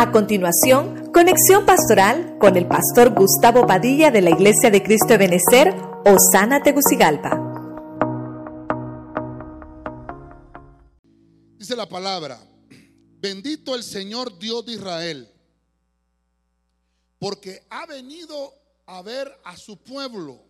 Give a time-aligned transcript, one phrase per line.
[0.00, 5.18] A continuación, conexión pastoral con el pastor Gustavo Padilla de la Iglesia de Cristo de
[5.18, 5.74] Benecer,
[6.06, 7.36] Osana Tegucigalpa.
[11.58, 12.40] Dice la palabra,
[13.18, 15.30] bendito el Señor Dios de Israel,
[17.18, 18.54] porque ha venido
[18.86, 20.42] a ver a su pueblo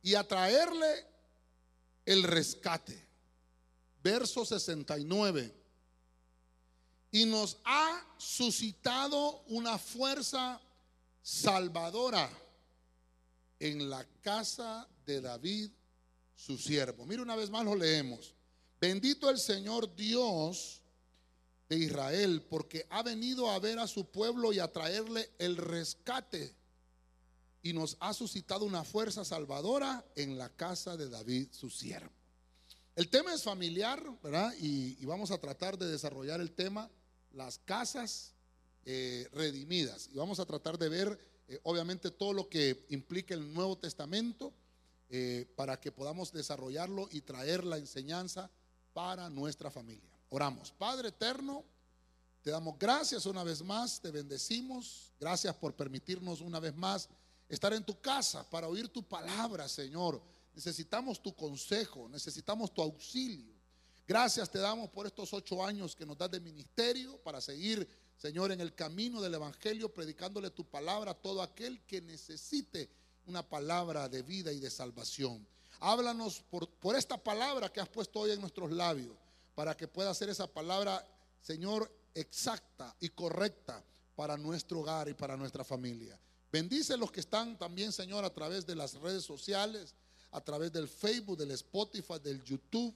[0.00, 1.08] y a traerle
[2.06, 3.04] el rescate.
[4.00, 5.63] Verso 69
[7.14, 10.60] y nos ha suscitado una fuerza
[11.22, 12.28] salvadora
[13.60, 15.70] en la casa de David,
[16.34, 17.06] su siervo.
[17.06, 18.34] Mira una vez más lo leemos.
[18.80, 20.82] Bendito el Señor Dios
[21.68, 26.52] de Israel, porque ha venido a ver a su pueblo y a traerle el rescate.
[27.62, 32.10] Y nos ha suscitado una fuerza salvadora en la casa de David, su siervo.
[32.96, 34.52] El tema es familiar, ¿verdad?
[34.58, 36.90] Y, y vamos a tratar de desarrollar el tema
[37.34, 38.32] las casas
[38.84, 40.08] eh, redimidas.
[40.12, 41.18] Y vamos a tratar de ver,
[41.48, 44.52] eh, obviamente, todo lo que implica el Nuevo Testamento
[45.08, 48.50] eh, para que podamos desarrollarlo y traer la enseñanza
[48.92, 50.10] para nuestra familia.
[50.28, 50.72] Oramos.
[50.72, 51.64] Padre eterno,
[52.42, 55.12] te damos gracias una vez más, te bendecimos.
[55.18, 57.08] Gracias por permitirnos una vez más
[57.48, 60.20] estar en tu casa para oír tu palabra, Señor.
[60.54, 63.53] Necesitamos tu consejo, necesitamos tu auxilio.
[64.06, 67.88] Gracias te damos por estos ocho años que nos das de ministerio para seguir,
[68.18, 72.90] Señor, en el camino del Evangelio, predicándole tu palabra a todo aquel que necesite
[73.26, 75.46] una palabra de vida y de salvación.
[75.80, 79.16] Háblanos por, esta palabra que has puesto hoy en nuestros labios,
[79.54, 81.02] para que pueda ser esa palabra,
[81.40, 83.82] Señor, exacta y correcta
[84.14, 86.18] para nuestro hogar y para nuestra familia.
[86.52, 89.94] Bendice los que están también, Señor, a través de las redes sociales,
[90.30, 92.94] a través del Facebook, del Spotify, del YouTube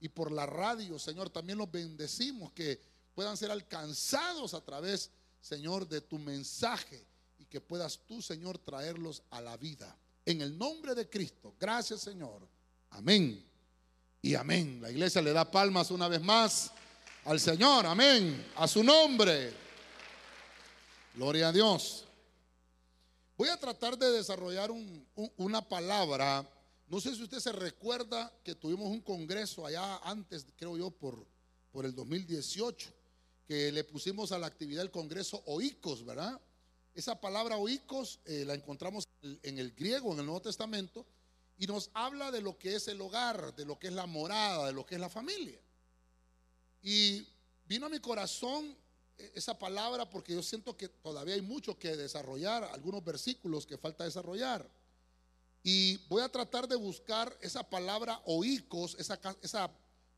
[0.00, 2.80] y por la radio, Señor, también los bendecimos que
[3.14, 7.04] puedan ser alcanzados a través, Señor, de tu mensaje
[7.38, 9.96] y que puedas tú, Señor, traerlos a la vida.
[10.24, 11.54] En el nombre de Cristo.
[11.58, 12.46] Gracias, Señor.
[12.90, 13.44] Amén.
[14.22, 14.80] Y amén.
[14.80, 16.70] La iglesia le da palmas una vez más
[17.24, 17.86] al Señor.
[17.86, 18.52] Amén.
[18.56, 19.52] A su nombre.
[21.14, 22.04] Gloria a Dios.
[23.36, 24.70] Voy a tratar de desarrollar
[25.36, 26.48] una palabra
[26.88, 31.26] no sé si usted se recuerda que tuvimos un congreso allá antes, creo yo, por,
[31.70, 32.90] por el 2018,
[33.46, 36.40] que le pusimos a la actividad del congreso oicos, ¿verdad?
[36.94, 41.06] Esa palabra oicos eh, la encontramos en el griego, en el Nuevo Testamento,
[41.58, 44.66] y nos habla de lo que es el hogar, de lo que es la morada,
[44.66, 45.60] de lo que es la familia.
[46.82, 47.26] Y
[47.66, 48.76] vino a mi corazón
[49.18, 53.76] eh, esa palabra porque yo siento que todavía hay mucho que desarrollar, algunos versículos que
[53.76, 54.68] falta desarrollar.
[55.62, 59.70] Y voy a tratar de buscar esa palabra oicos, esa, esa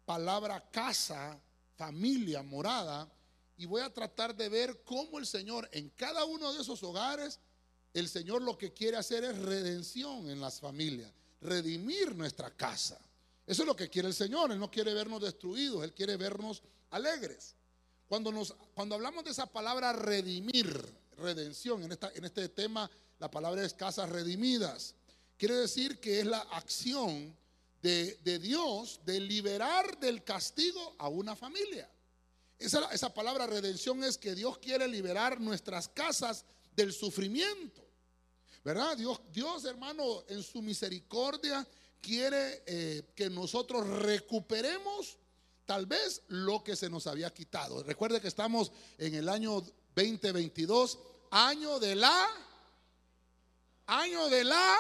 [0.05, 1.41] palabra casa,
[1.77, 3.11] familia, morada.
[3.57, 7.41] Y voy a tratar de ver cómo el Señor en cada uno de esos hogares,
[7.93, 12.99] el Señor lo que quiere hacer es redención en las familias, redimir nuestra casa.
[13.47, 14.53] Eso es lo que quiere el Señor.
[14.53, 17.57] Él no quiere vernos destruidos, Él quiere vernos alegres.
[18.09, 20.69] Cuando, nos, cuando hablamos de esa palabra redimir,
[21.17, 24.95] redención, en, esta, en este tema, la palabra es casas redimidas.
[25.41, 27.35] Quiere decir que es la acción
[27.81, 31.91] de, Dios de liberar del castigo a una familia.
[32.59, 36.45] Esa, palabra redención es que Dios quiere liberar nuestras casas
[36.77, 37.83] del sufrimiento.
[38.63, 38.99] ¿Verdad?
[38.99, 41.67] Dios, Dios hermano, en su misericordia
[42.03, 45.17] quiere eh, que nosotros recuperemos
[45.65, 47.83] tal vez lo que se nos había quitado.
[47.83, 49.65] Recuerde que estamos en el año
[49.95, 50.99] 2022,
[51.31, 52.29] año de la,
[53.87, 54.79] año de la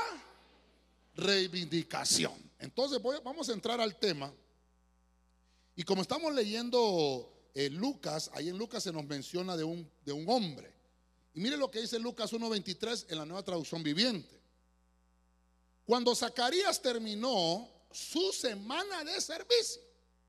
[1.14, 2.34] reivindicación.
[2.58, 4.32] Entonces vamos a entrar al tema.
[5.76, 10.12] Y como estamos leyendo eh, Lucas, ahí en Lucas se nos menciona de un, de
[10.12, 10.72] un hombre.
[11.34, 14.40] Y mire lo que dice Lucas 1.23 en la nueva traducción viviente.
[15.84, 19.82] Cuando Zacarías terminó su semana de servicio,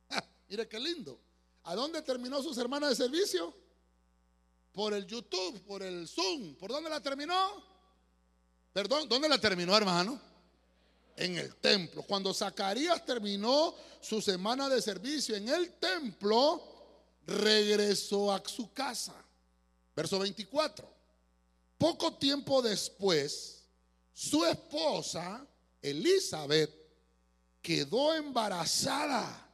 [0.50, 1.20] mire qué lindo.
[1.64, 3.53] ¿A dónde terminó su semana de servicio?
[4.72, 6.55] Por el YouTube, por el Zoom.
[6.55, 7.64] ¿Por dónde la terminó?
[8.73, 10.30] Perdón, ¿dónde la terminó, hermano?
[11.16, 12.03] En el templo.
[12.03, 16.61] Cuando Zacarías terminó su semana de servicio en el templo,
[17.25, 19.16] regresó a su casa.
[19.96, 20.90] Verso 24.
[21.78, 23.63] Poco tiempo después,
[24.13, 25.46] su esposa,
[25.81, 26.72] Elizabeth,
[27.61, 29.49] quedó embarazada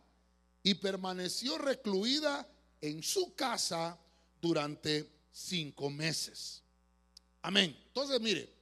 [0.64, 2.48] y permaneció recluida
[2.82, 3.98] en su casa
[4.42, 6.62] durante cinco meses.
[7.42, 7.78] Amén.
[7.88, 8.54] Entonces, mire,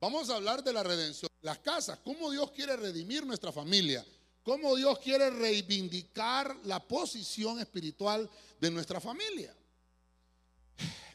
[0.00, 4.04] vamos a hablar de la redención las casas, cómo Dios quiere redimir nuestra familia,
[4.42, 8.28] cómo Dios quiere reivindicar la posición espiritual
[8.60, 9.56] de nuestra familia.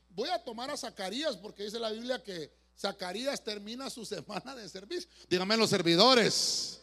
[0.09, 4.67] voy a tomar a Zacarías porque dice la Biblia que Zacarías termina su semana de
[4.67, 5.07] servicio.
[5.29, 6.81] Dígame los servidores.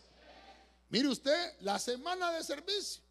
[0.89, 3.03] Mire usted, la semana de servicio.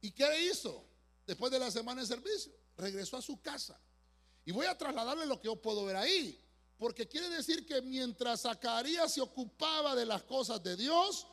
[0.00, 0.84] ¿Y qué hizo
[1.28, 2.52] después de la semana de servicio?
[2.76, 3.78] Regresó a su casa.
[4.44, 6.40] Y voy a trasladarle lo que yo puedo ver ahí.
[6.78, 11.26] Porque quiere decir que mientras Zacarías se ocupaba de las cosas de Dios,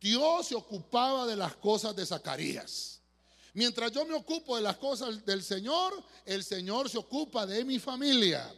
[0.00, 3.00] Dios se ocupaba de las cosas de Zacarías.
[3.54, 5.92] Mientras yo me ocupo de las cosas del Señor,
[6.24, 8.52] el Señor se ocupa de mi familia.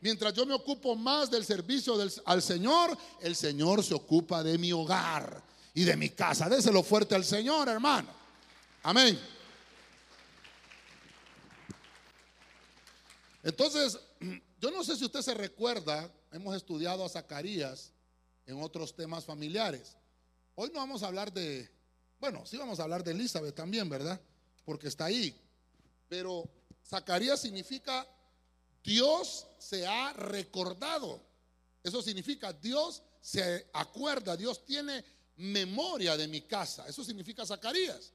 [0.00, 4.72] Mientras yo me ocupo más del servicio al Señor, el Señor se ocupa de mi
[4.72, 5.42] hogar
[5.74, 6.48] y de mi casa.
[6.48, 8.08] Déselo fuerte al Señor, hermano.
[8.82, 9.18] Amén.
[13.42, 13.98] Entonces,
[14.62, 17.92] yo no sé si usted se recuerda, hemos estudiado a Zacarías
[18.46, 19.96] en otros temas familiares.
[20.54, 21.68] Hoy no vamos a hablar de,
[22.20, 24.20] bueno, sí vamos a hablar de Elizabeth también, ¿verdad?
[24.64, 25.36] Porque está ahí.
[26.08, 26.48] Pero
[26.86, 28.06] Zacarías significa
[28.84, 31.20] Dios se ha recordado.
[31.82, 35.04] Eso significa Dios se acuerda, Dios tiene
[35.38, 36.86] memoria de mi casa.
[36.86, 38.12] Eso significa Zacarías.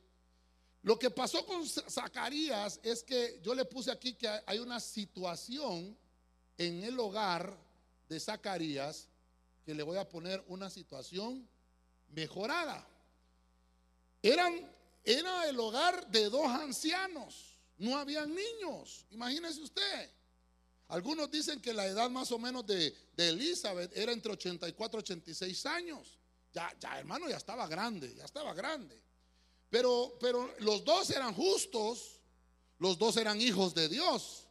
[0.82, 5.98] Lo que pasó con Zacarías es que yo le puse aquí que hay una situación
[6.58, 7.58] en el hogar
[8.10, 9.08] de Zacarías
[9.66, 11.48] que le voy a poner una situación
[12.10, 12.88] mejorada.
[14.22, 14.72] Eran,
[15.04, 20.10] era el hogar de dos ancianos, no habían niños, imagínese usted.
[20.88, 25.02] Algunos dicen que la edad más o menos de, de Elizabeth era entre 84 y
[25.02, 26.18] 86 años.
[26.54, 29.04] Ya, ya, hermano, ya estaba grande, ya estaba grande.
[29.70, 32.22] Pero, pero los dos eran justos,
[32.80, 34.47] los dos eran hijos de Dios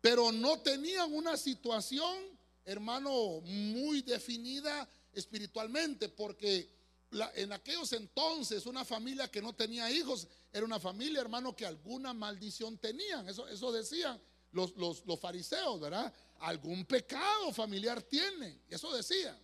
[0.00, 2.16] pero no tenían una situación,
[2.64, 6.68] hermano, muy definida espiritualmente, porque
[7.34, 12.14] en aquellos entonces una familia que no tenía hijos era una familia, hermano, que alguna
[12.14, 13.28] maldición tenían.
[13.28, 14.20] Eso, eso decían
[14.52, 16.12] los, los, los fariseos, ¿verdad?
[16.40, 18.62] Algún pecado familiar tienen.
[18.68, 19.36] Eso decían.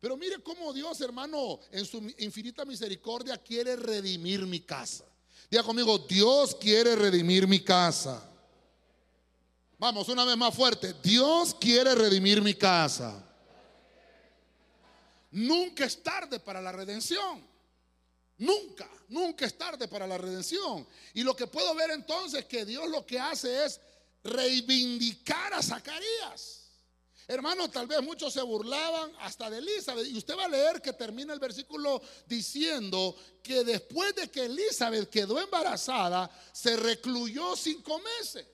[0.00, 5.04] Pero mire cómo Dios, hermano, en su infinita misericordia quiere redimir mi casa.
[5.50, 8.30] Diga conmigo, Dios quiere redimir mi casa.
[9.84, 10.94] Vamos, una vez más fuerte.
[11.02, 13.22] Dios quiere redimir mi casa.
[15.30, 17.46] Nunca es tarde para la redención.
[18.38, 20.88] Nunca, nunca es tarde para la redención.
[21.12, 23.78] Y lo que puedo ver entonces es que Dios lo que hace es
[24.22, 26.62] reivindicar a Zacarías.
[27.28, 30.06] Hermano, tal vez muchos se burlaban hasta de Elizabeth.
[30.06, 35.10] Y usted va a leer que termina el versículo diciendo que después de que Elizabeth
[35.10, 38.46] quedó embarazada, se recluyó cinco meses.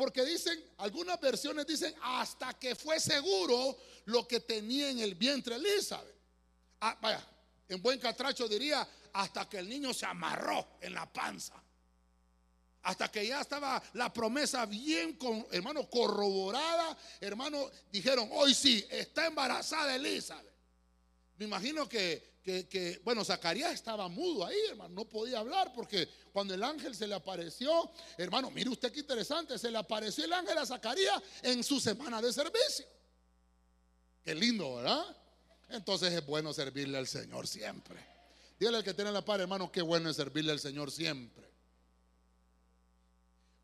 [0.00, 3.76] Porque dicen, algunas versiones dicen, hasta que fue seguro
[4.06, 6.16] lo que tenía en el vientre Elizabeth.
[6.80, 7.22] Ah, vaya,
[7.68, 11.62] en buen catracho diría, hasta que el niño se amarró en la panza.
[12.80, 16.96] Hasta que ya estaba la promesa bien, con, hermano, corroborada.
[17.20, 20.49] Hermano, dijeron, hoy sí, está embarazada Elizabeth.
[21.40, 26.54] Me imagino que que, bueno, Zacarías estaba mudo ahí, hermano, no podía hablar porque cuando
[26.54, 30.56] el ángel se le apareció, hermano, mire usted qué interesante, se le apareció el ángel
[30.56, 32.86] a Zacarías en su semana de servicio.
[34.22, 35.16] Qué lindo, ¿verdad?
[35.68, 38.04] Entonces es bueno servirle al Señor siempre.
[38.58, 41.50] Dígale al que tiene la par, hermano, qué bueno es servirle al Señor siempre.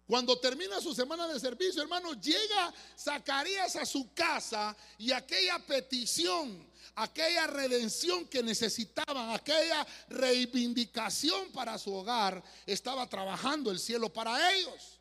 [0.07, 6.65] Cuando termina su semana de servicio, hermano, llega Zacarías a su casa y aquella petición,
[6.95, 14.97] aquella redención que necesitaban, aquella reivindicación para su hogar, estaba trabajando el cielo para ellos.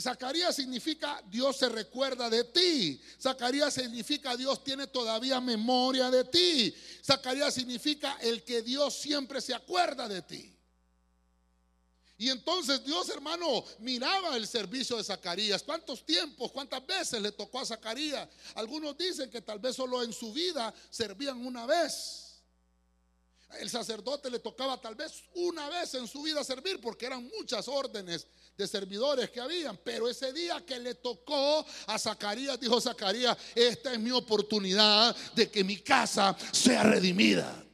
[0.00, 3.00] Zacarías significa Dios se recuerda de ti.
[3.20, 6.74] Zacarías significa Dios tiene todavía memoria de ti.
[7.04, 10.51] Zacarías significa el que Dios siempre se acuerda de ti.
[12.18, 15.62] Y entonces Dios, hermano, miraba el servicio de Zacarías.
[15.62, 18.28] ¿Cuántos tiempos, cuántas veces le tocó a Zacarías?
[18.54, 22.32] Algunos dicen que tal vez solo en su vida servían una vez.
[23.58, 27.68] El sacerdote le tocaba tal vez una vez en su vida servir porque eran muchas
[27.68, 28.26] órdenes
[28.56, 29.76] de servidores que habían.
[29.78, 35.50] Pero ese día que le tocó a Zacarías, dijo Zacarías, esta es mi oportunidad de
[35.50, 37.64] que mi casa sea redimida.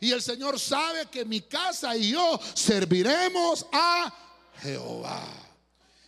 [0.00, 4.12] Y el Señor sabe que mi casa y yo serviremos a
[4.60, 5.22] Jehová.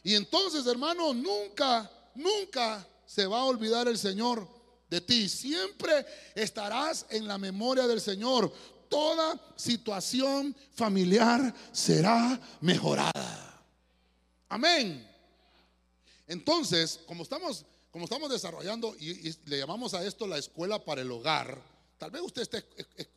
[0.03, 4.49] Y entonces, hermano, nunca, nunca se va a olvidar el Señor
[4.89, 5.29] de ti.
[5.29, 8.53] Siempre estarás en la memoria del Señor.
[8.89, 13.65] Toda situación familiar será mejorada.
[14.49, 15.09] Amén.
[16.27, 21.01] Entonces, como estamos, como estamos desarrollando y, y le llamamos a esto la escuela para
[21.01, 21.72] el hogar,
[22.03, 22.67] Tal vez usted esté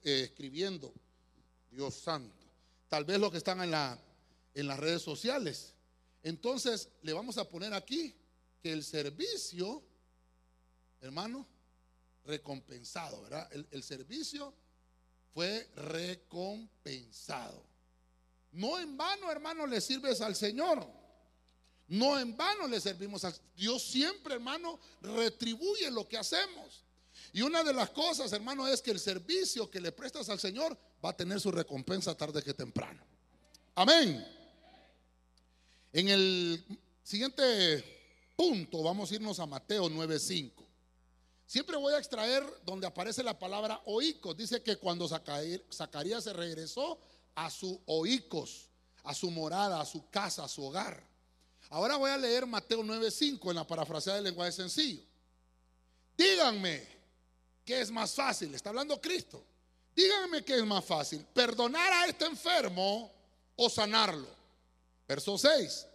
[0.04, 0.94] eh, escribiendo,
[1.72, 2.46] Dios santo.
[2.88, 4.00] Tal vez los que están en, la,
[4.54, 5.74] en las redes sociales.
[6.22, 8.13] Entonces le vamos a poner aquí
[8.62, 9.82] que el servicio,
[11.01, 11.48] hermano,
[12.25, 13.51] recompensado, ¿verdad?
[13.54, 14.54] El, el servicio
[15.34, 17.65] fue recompensado.
[18.51, 20.88] No en vano, hermano, le sirves al Señor.
[21.88, 26.85] No en vano le servimos a Dios siempre, hermano, retribuye lo que hacemos.
[27.36, 30.77] Y una de las cosas, hermano, es que el servicio que le prestas al Señor
[31.04, 33.04] va a tener su recompensa tarde que temprano.
[33.75, 34.25] Amén.
[35.92, 36.65] En el
[37.04, 40.65] siguiente punto vamos a irnos a Mateo 9:5.
[41.46, 44.38] Siempre voy a extraer donde aparece la palabra oicos.
[44.38, 47.01] Dice que cuando Zacarías se regresó
[47.36, 48.70] a su oicos,
[49.04, 51.06] a su morada, a su casa, a su hogar.
[51.70, 55.04] Ahora voy a leer Mateo 9:5 en la parafraseada del lenguaje sencillo.
[56.18, 56.95] Díganme,
[57.65, 58.53] ¿qué es más fácil?
[58.53, 59.43] Está hablando Cristo.
[59.95, 63.12] Díganme qué es más fácil, perdonar a este enfermo
[63.55, 64.27] o sanarlo.
[65.07, 65.88] Verso 6.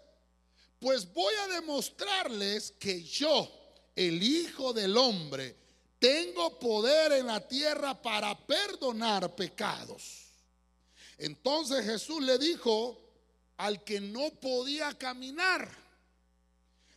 [0.78, 3.50] Pues voy a demostrarles que yo,
[3.94, 5.56] el Hijo del Hombre,
[5.98, 10.28] tengo poder en la tierra para perdonar pecados.
[11.18, 12.98] Entonces Jesús le dijo
[13.58, 15.70] al que no podía caminar,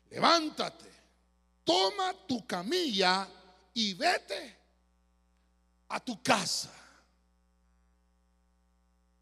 [0.09, 0.89] levántate,
[1.65, 3.27] toma tu camilla
[3.73, 4.62] y vete
[5.93, 6.73] a tu casa.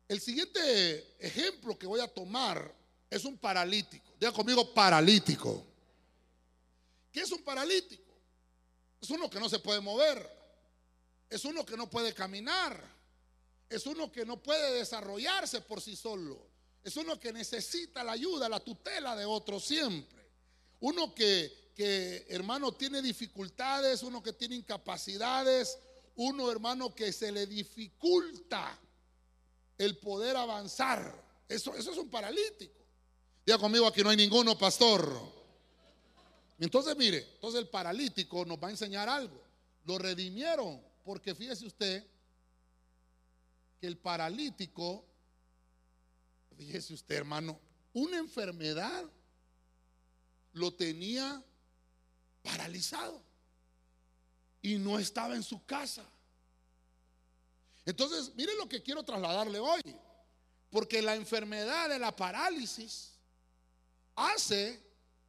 [0.08, 2.74] El siguiente ejemplo que voy a tomar
[3.10, 4.10] es un paralítico.
[4.18, 5.66] Diga conmigo paralítico.
[7.12, 8.13] ¿Qué es un paralítico?
[9.01, 10.30] Es uno que no se puede mover.
[11.30, 12.82] Es uno que no puede caminar.
[13.70, 16.48] Es uno que no puede desarrollarse por sí solo.
[16.86, 20.25] Es uno que necesita la ayuda, la tutela de otro siempre.
[20.80, 25.78] Uno que, que, hermano, tiene dificultades, uno que tiene incapacidades,
[26.15, 28.80] uno, hermano, que se le dificulta
[29.77, 31.24] el poder avanzar.
[31.48, 32.80] Eso, eso es un paralítico.
[33.46, 35.20] Diga conmigo, aquí no hay ninguno, pastor.
[36.60, 39.41] Entonces, mire, entonces el paralítico nos va a enseñar algo.
[39.86, 42.06] Lo redimieron, porque fíjese usted
[43.80, 45.06] que el paralítico
[46.62, 47.60] Fíjese usted, hermano,
[47.91, 49.03] una enfermedad
[50.53, 51.44] lo tenía
[52.44, 53.24] paralizado
[54.62, 56.03] y no estaba en su casa.
[57.86, 59.82] Entonces, mire lo que quiero trasladarle hoy,
[60.70, 63.12] porque la enfermedad de la parálisis
[64.15, 64.82] hace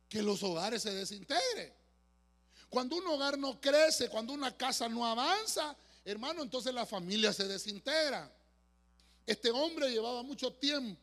[0.08, 1.72] que los hogares se desintegren.
[2.68, 7.46] Cuando un hogar no crece, cuando una casa no avanza, hermano, entonces la familia se
[7.48, 8.30] desintegra.
[9.26, 11.00] Este hombre llevaba mucho tiempo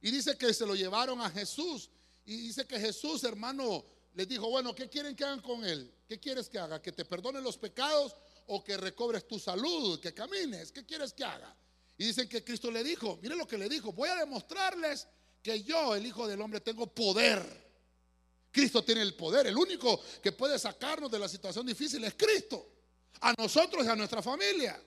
[0.00, 1.90] y dice que se lo llevaron a Jesús.
[2.24, 3.84] Y dice que Jesús, hermano,
[4.14, 5.90] les dijo, bueno, ¿qué quieren que hagan con él?
[6.08, 6.80] ¿Qué quieres que haga?
[6.80, 10.72] ¿Que te perdone los pecados o que recobres tu salud, que camines?
[10.72, 11.54] ¿Qué quieres que haga?
[11.98, 15.06] Y dicen que Cristo le dijo, mire lo que le dijo, voy a demostrarles
[15.42, 17.68] que yo, el Hijo del Hombre, tengo poder.
[18.50, 22.72] Cristo tiene el poder, el único que puede sacarnos de la situación difícil es Cristo,
[23.20, 24.82] a nosotros y a nuestra familia.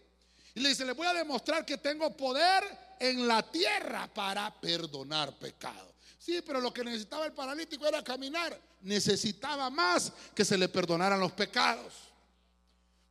[0.55, 2.63] Y le dice, le voy a demostrar que tengo poder
[2.99, 5.90] en la tierra para perdonar pecados.
[6.21, 8.55] Sí, pero lo que necesitaba el paralítico era caminar.
[8.81, 11.93] Necesitaba más que se le perdonaran los pecados.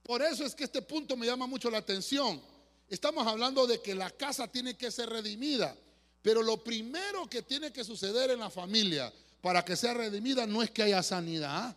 [0.05, 2.40] Por eso es que este punto me llama mucho la atención.
[2.88, 5.76] Estamos hablando de que la casa tiene que ser redimida.
[6.23, 10.62] Pero lo primero que tiene que suceder en la familia para que sea redimida no
[10.62, 11.76] es que haya sanidad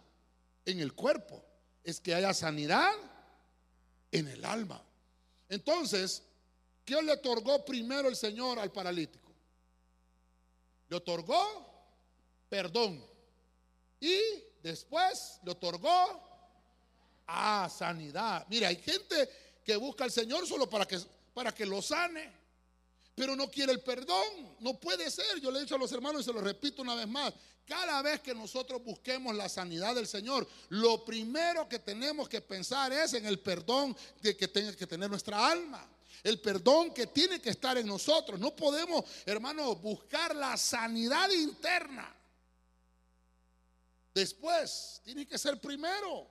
[0.65, 1.43] en el cuerpo,
[1.83, 2.93] es que haya sanidad
[4.11, 4.83] en el alma.
[5.49, 6.21] Entonces,
[6.85, 9.22] ¿Qué le otorgó primero el Señor al paralítico?
[10.93, 11.43] Le otorgó
[12.47, 13.03] perdón.
[13.99, 14.15] Y
[14.61, 16.21] después le otorgó
[17.25, 18.45] a sanidad.
[18.47, 19.27] Mira, hay gente
[19.65, 20.99] que busca al Señor solo para que,
[21.33, 22.31] para que lo sane,
[23.15, 24.55] pero no quiere el perdón.
[24.59, 25.39] No puede ser.
[25.41, 27.33] Yo le he dicho a los hermanos y se lo repito una vez más.
[27.65, 32.93] Cada vez que nosotros busquemos la sanidad del Señor, lo primero que tenemos que pensar
[32.93, 35.89] es en el perdón de que tenga que tener nuestra alma
[36.21, 38.39] el perdón que tiene que estar en nosotros.
[38.39, 42.15] No podemos, hermano, buscar la sanidad interna.
[44.13, 46.27] Después, tiene que ser primero.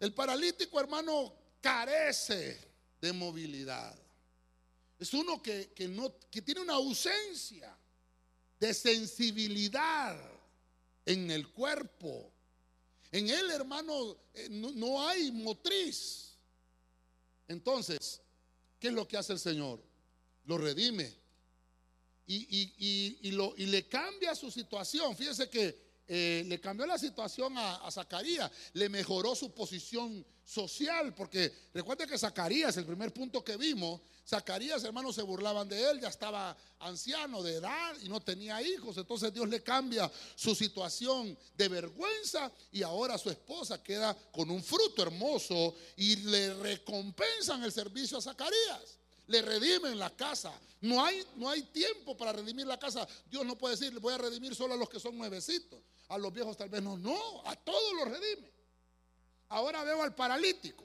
[0.00, 2.58] El paralítico, hermano, carece
[3.00, 3.94] de movilidad.
[4.98, 7.76] Es uno que, no, que tiene una ausencia
[8.58, 10.18] de sensibilidad
[11.04, 12.32] en el cuerpo.
[13.12, 16.33] En él, hermano, eh, no hay motriz.
[17.48, 18.22] Entonces,
[18.78, 19.82] ¿qué es lo que hace el Señor?
[20.44, 21.14] Lo redime
[22.26, 25.16] y, le cambia su situación.
[25.16, 31.52] Fíjese que eh, le cambió la situación a, Zacarías, le mejoró su posición social, porque
[31.72, 36.08] recuerde que Zacarías, el primer punto que vimos, Zacarías, hermanos, se burlaban de él, ya
[36.08, 41.68] estaba anciano de edad y no tenía hijos, entonces Dios le cambia su situación de
[41.68, 48.18] vergüenza y ahora su esposa queda con un fruto hermoso y le recompensan el servicio
[48.18, 50.52] a Zacarías le redimen la casa.
[50.80, 53.06] No hay, no hay tiempo para redimir la casa.
[53.30, 55.80] Dios no puede decir, voy a redimir solo a los que son nuevecitos.
[56.08, 58.50] A los viejos tal vez no, no, a todos los redime.
[59.48, 60.84] Ahora veo al paralítico.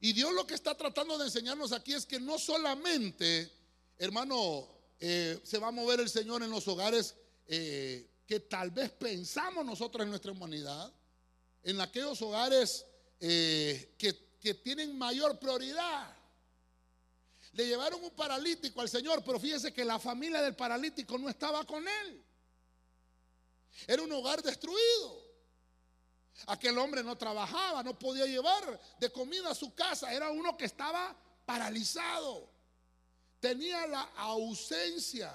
[0.00, 3.50] Y Dios lo que está tratando de enseñarnos aquí es que no solamente,
[3.98, 4.68] hermano,
[4.98, 7.14] eh, se va a mover el Señor en los hogares
[7.46, 10.92] eh, que tal vez pensamos nosotros en nuestra humanidad,
[11.62, 12.84] en aquellos hogares
[13.20, 16.16] eh, que, que tienen mayor prioridad.
[17.52, 21.64] Le llevaron un paralítico al Señor, pero fíjense que la familia del paralítico no estaba
[21.64, 22.24] con él.
[23.86, 25.22] Era un hogar destruido.
[26.46, 30.12] Aquel hombre no trabajaba, no podía llevar de comida a su casa.
[30.12, 32.50] Era uno que estaba paralizado.
[33.40, 35.32] Tenía la ausencia.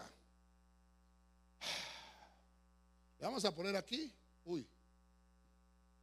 [3.19, 4.11] Le vamos a poner aquí.
[4.45, 4.67] Uy.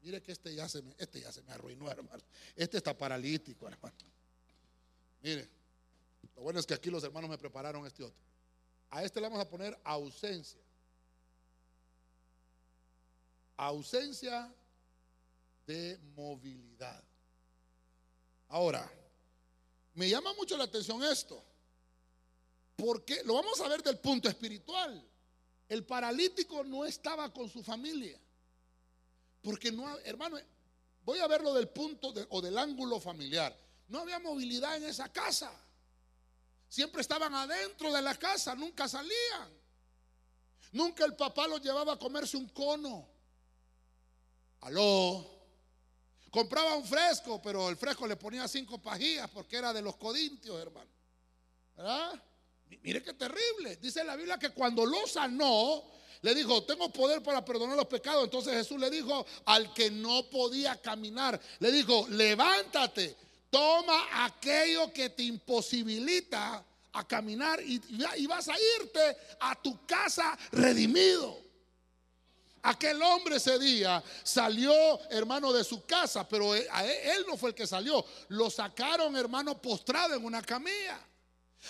[0.03, 2.23] Mire que este ya se me, este ya se me arruinó, hermano.
[2.55, 3.97] Este está paralítico, hermano.
[5.23, 5.49] Mire.
[6.37, 8.21] Lo bueno es que aquí los hermanos me prepararon este otro.
[8.91, 10.61] A este le vamos a poner ausencia.
[13.57, 14.53] Ausencia
[15.67, 17.03] de movilidad.
[18.49, 18.91] Ahora,
[19.95, 21.43] me llama mucho la atención esto.
[22.77, 25.03] Porque lo vamos a ver del punto espiritual.
[25.69, 28.19] El paralítico no estaba con su familia.
[29.43, 30.39] Porque no, hermano,
[31.05, 33.57] voy a verlo del punto o del ángulo familiar.
[33.89, 35.53] No había movilidad en esa casa.
[36.69, 39.49] Siempre estaban adentro de la casa, nunca salían.
[40.73, 43.14] Nunca el papá los llevaba a comerse un cono.
[44.65, 45.31] Aló.
[46.31, 50.61] Compraba un fresco, pero el fresco le ponía cinco pajillas porque era de los codintios,
[50.61, 50.91] hermano.
[51.77, 52.23] ¿Verdad?
[52.83, 53.77] Mire qué terrible.
[53.77, 55.85] Dice la Biblia que cuando lo sanó,
[56.23, 58.25] le dijo, tengo poder para perdonar los pecados.
[58.25, 63.17] Entonces Jesús le dijo al que no podía caminar, le dijo, levántate,
[63.55, 67.79] Toma aquello que te imposibilita a caminar y,
[68.27, 71.41] vas a irte a tu casa redimido.
[72.67, 74.73] Aquel hombre ese día salió,
[75.11, 76.67] hermano, de su casa, pero él,
[77.29, 78.03] no fue el que salió.
[78.29, 80.99] Lo sacaron, hermano, postrado en una camilla.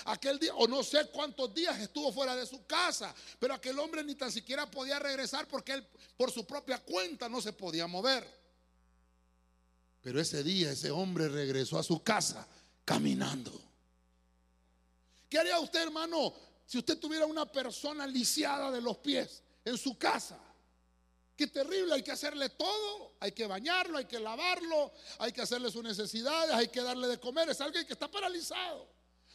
[0.05, 4.05] Aquel día, o no sé cuántos días estuvo fuera de su casa, pero aquel hombre
[4.05, 8.25] ni tan siquiera podía regresar porque él por su propia cuenta no se podía mover.
[10.01, 12.47] Pero ese día ese hombre regresó a su casa
[12.85, 13.51] caminando.
[15.29, 16.33] ¿Qué haría usted, hermano,
[16.65, 20.39] si usted tuviera una persona lisiada de los pies en su casa?
[21.37, 25.71] Qué terrible, hay que hacerle todo, hay que bañarlo, hay que lavarlo, hay que hacerle
[25.71, 27.49] sus necesidades, hay que darle de comer.
[27.49, 28.89] Es alguien que está paralizado,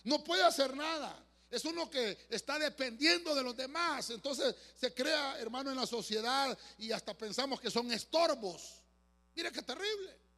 [0.06, 1.26] no puede hacer nada.
[1.50, 4.10] Es uno que está dependiendo de los demás.
[4.12, 8.84] Entonces se crea, hermano, en la sociedad y hasta pensamos que son estorbos.
[9.36, 10.29] Mire qué terrible.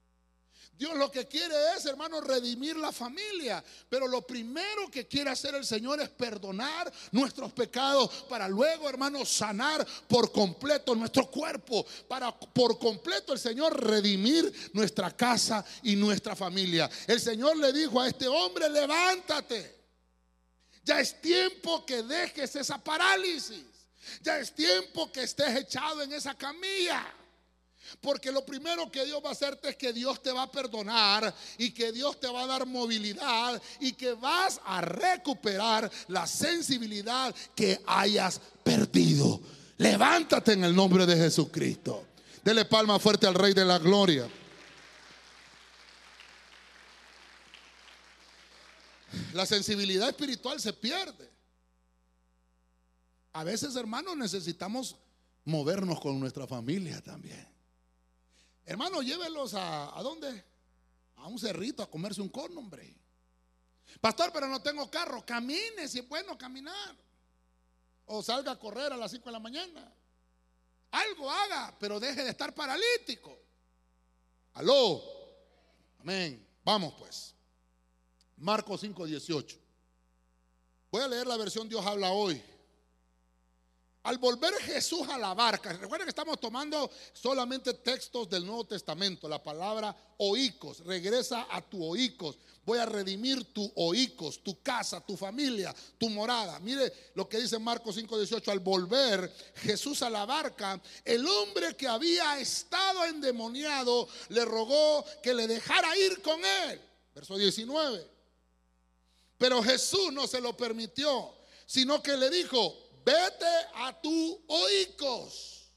[0.78, 3.64] Dios lo que quiere es, hermano, redimir la familia.
[3.88, 9.24] Pero lo primero que quiere hacer el Señor es perdonar nuestros pecados para luego, hermano,
[9.24, 11.86] sanar por completo nuestro cuerpo.
[12.08, 16.90] Para por completo el Señor redimir nuestra casa y nuestra familia.
[17.06, 19.80] El Señor le dijo a este hombre, levántate.
[20.84, 23.66] Ya es tiempo que dejes esa parálisis.
[24.24, 27.06] Ya es tiempo que estés echado en esa camilla.
[28.00, 31.34] Porque lo primero que Dios va a hacerte es que Dios te va a perdonar
[31.58, 37.34] y que Dios te va a dar movilidad y que vas a recuperar la sensibilidad
[37.56, 39.42] que hayas perdido.
[39.78, 42.08] Levántate en el nombre de Jesucristo.
[42.44, 44.30] Dele palma fuerte al Rey de la Gloria.
[49.34, 51.30] La sensibilidad espiritual se pierde.
[53.34, 54.96] A veces, hermanos, necesitamos
[55.46, 57.51] movernos con nuestra familia también.
[58.72, 60.46] Hermano, llévelos a, ¿a dónde?
[61.18, 62.96] A un cerrito a comerse un corno, hombre.
[64.00, 65.26] Pastor, pero no tengo carro.
[65.26, 66.96] Camine si es bueno caminar.
[68.06, 69.94] O salga a correr a las 5 de la mañana.
[70.90, 73.38] Algo haga, pero deje de estar paralítico.
[74.54, 75.04] Aló.
[76.00, 76.48] Amén.
[76.64, 77.36] Vamos pues.
[78.38, 79.60] Marcos 5, 18.
[80.92, 82.42] Voy a leer la versión Dios habla hoy.
[84.04, 89.30] Al volver Jesús a la barca, recuerden que estamos tomando solamente textos del Nuevo Testamento,
[89.30, 95.16] la palabra oicos, regresa a tu oicos, voy a redimir tu oicos, tu casa, tu
[95.16, 96.60] familia, tu morada.
[96.60, 101.88] Mire lo que dice Marcos 5:18, al volver Jesús a la barca, el hombre que
[101.88, 106.82] había estado endemoniado le rogó que le dejara ir con él.
[107.14, 108.10] Verso 19.
[109.38, 111.36] Pero Jesús no se lo permitió,
[111.68, 115.72] sino que le dijo, vete a tu oicos,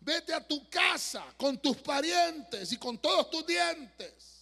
[0.00, 4.32] vete a tu casa con tus parientes y con todos tus dientes.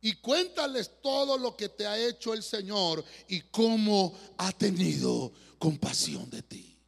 [0.00, 6.28] Y cuéntales todo lo que te ha hecho el Señor y cómo ha tenido compasión
[6.28, 6.78] de ti.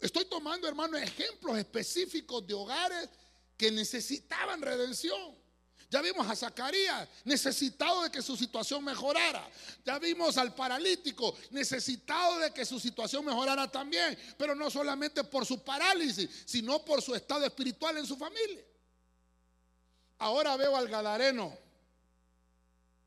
[0.00, 3.10] Estoy tomando, hermano, ejemplos específicos de hogares
[3.58, 5.39] que necesitaban redención.
[5.90, 9.50] Ya vimos a Zacarías necesitado de que su situación mejorara.
[9.84, 14.16] Ya vimos al paralítico necesitado de que su situación mejorara también.
[14.38, 18.62] Pero no solamente por su parálisis, sino por su estado espiritual en su familia.
[20.18, 21.58] Ahora veo al gadareno.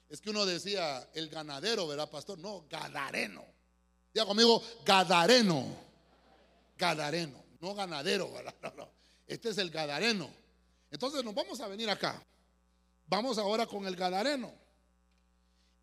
[0.10, 2.38] Es que uno decía el ganadero, ¿verdad, pastor?
[2.38, 3.46] No, gadareno.
[4.14, 5.66] Diga conmigo, gadareno.
[6.78, 8.54] Gadareno, no ganadero, ¿verdad?
[9.26, 10.30] Este es el gadareno.
[10.92, 12.22] Entonces nos vamos a venir acá.
[13.16, 14.52] Vamos ahora con el Gadareno.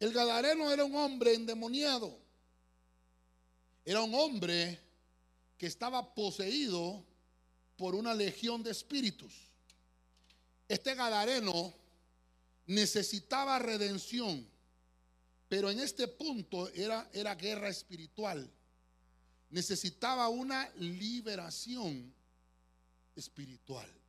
[0.00, 2.18] El Gadareno era un hombre endemoniado.
[3.84, 4.80] Era un hombre
[5.56, 7.06] que estaba poseído
[7.76, 9.32] por una legión de espíritus.
[10.66, 11.72] Este Gadareno
[12.66, 14.44] necesitaba redención,
[15.48, 18.50] pero en este punto era, era guerra espiritual.
[19.50, 22.12] Necesitaba una liberación
[23.14, 23.99] espiritual.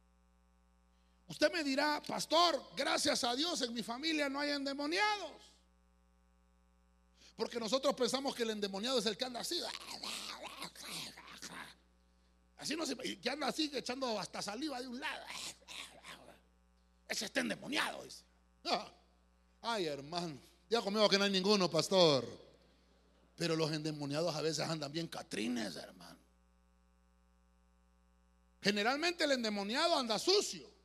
[1.32, 5.32] Usted me dirá, pastor, gracias a Dios en mi familia no hay endemoniados.
[7.38, 9.58] Porque nosotros pensamos que el endemoniado es el que anda así.
[12.58, 15.26] Así no se, que anda así echando hasta saliva de un lado.
[17.08, 18.04] Ese está endemoniado.
[18.04, 18.26] Dice.
[19.62, 20.38] Ay, hermano.
[20.70, 22.28] Ya conmigo que no hay ninguno, pastor.
[23.38, 26.20] Pero los endemoniados a veces andan bien catrines, hermano.
[28.62, 30.81] Generalmente el endemoniado anda sucio.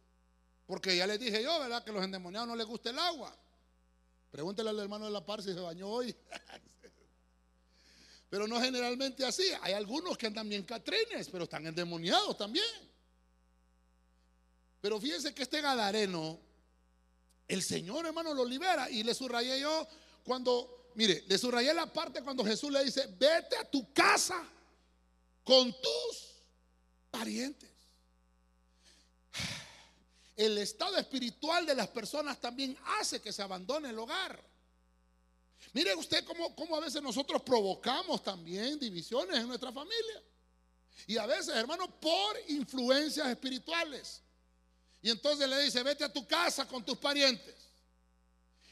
[0.66, 1.84] Porque ya les dije yo, ¿verdad?
[1.84, 3.34] Que los endemoniados no les gusta el agua.
[4.30, 6.14] Pregúntele al hermano de la par si se bañó hoy.
[8.28, 9.44] pero no generalmente así.
[9.62, 12.64] Hay algunos que andan bien catrines, pero están endemoniados también.
[14.80, 16.40] Pero fíjense que este gadareno,
[17.46, 18.90] el Señor hermano lo libera.
[18.90, 19.86] Y le subrayé yo
[20.24, 24.44] cuando, mire, le subrayé la parte cuando Jesús le dice, vete a tu casa
[25.44, 26.42] con tus
[27.08, 27.75] parientes
[30.36, 34.38] el estado espiritual de las personas también hace que se abandone el hogar.
[35.72, 40.22] Mire usted cómo, cómo, a veces nosotros provocamos también divisiones en nuestra familia.
[41.06, 44.22] Y a veces, hermano, por influencias espirituales.
[45.00, 47.54] Y entonces le dice, vete a tu casa con tus parientes.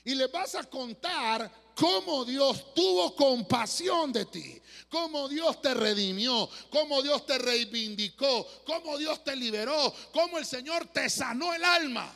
[0.05, 6.49] Y le vas a contar cómo Dios tuvo compasión de ti, cómo Dios te redimió,
[6.71, 12.13] cómo Dios te reivindicó, cómo Dios te liberó, cómo el Señor te sanó el alma.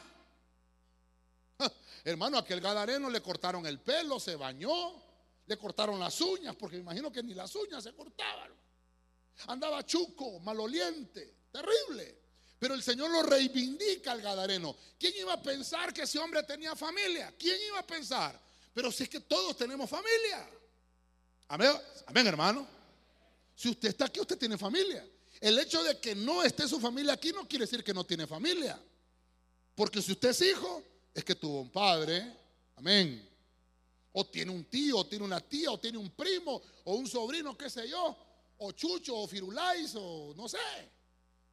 [2.04, 5.02] Hermano, aquel gadareno le cortaron el pelo, se bañó,
[5.46, 8.52] le cortaron las uñas, porque me imagino que ni las uñas se cortaban.
[9.46, 12.18] Andaba chuco, maloliente, terrible.
[12.58, 14.76] Pero el Señor lo reivindica al Gadareno.
[14.98, 17.32] ¿Quién iba a pensar que ese hombre tenía familia?
[17.38, 18.47] ¿Quién iba a pensar?
[18.78, 20.48] Pero si es que todos tenemos familia.
[21.48, 21.72] Amén,
[22.06, 22.64] amén hermano.
[23.56, 25.04] Si usted está aquí, usted tiene familia.
[25.40, 28.24] El hecho de que no esté su familia aquí no quiere decir que no tiene
[28.24, 28.80] familia.
[29.74, 30.80] Porque si usted es hijo,
[31.12, 32.32] es que tuvo un padre.
[32.76, 33.28] Amén.
[34.12, 37.58] O tiene un tío, o tiene una tía, o tiene un primo, o un sobrino,
[37.58, 38.16] qué sé yo.
[38.58, 40.56] O chucho, o firulais, o no sé.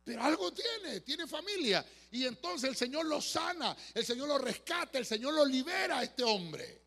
[0.03, 1.83] Pero algo tiene, tiene familia.
[2.11, 6.03] Y entonces el Señor lo sana, el Señor lo rescata, el Señor lo libera a
[6.03, 6.84] este hombre.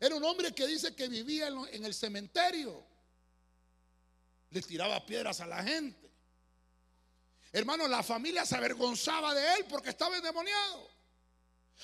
[0.00, 2.84] Era un hombre que dice que vivía en el cementerio.
[4.50, 6.10] Le tiraba piedras a la gente.
[7.52, 10.90] Hermano, la familia se avergonzaba de él porque estaba endemoniado.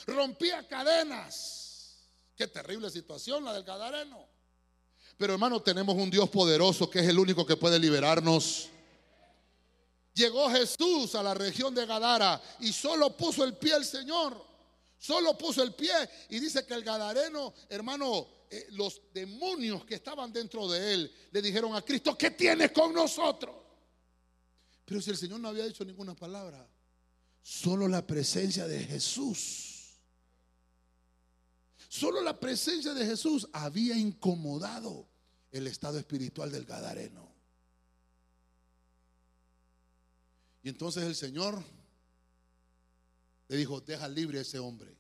[0.07, 2.09] Rompía cadenas.
[2.37, 4.29] Qué terrible situación la del Gadareno.
[5.17, 8.69] Pero hermano, tenemos un Dios poderoso que es el único que puede liberarnos.
[10.15, 14.50] Llegó Jesús a la región de Gadara y solo puso el pie el Señor.
[15.01, 15.95] Solo puso el pie
[16.29, 21.41] y dice que el Gadareno, hermano, eh, los demonios que estaban dentro de él le
[21.41, 23.57] dijeron a Cristo, ¿qué tienes con nosotros?
[24.85, 26.69] Pero si el Señor no había dicho ninguna palabra,
[27.41, 29.95] solo la presencia de Jesús,
[31.89, 35.09] solo la presencia de Jesús había incomodado
[35.51, 37.33] el estado espiritual del Gadareno.
[40.63, 41.65] Y entonces el Señor
[43.51, 44.97] le dijo, deja libre a ese hombre.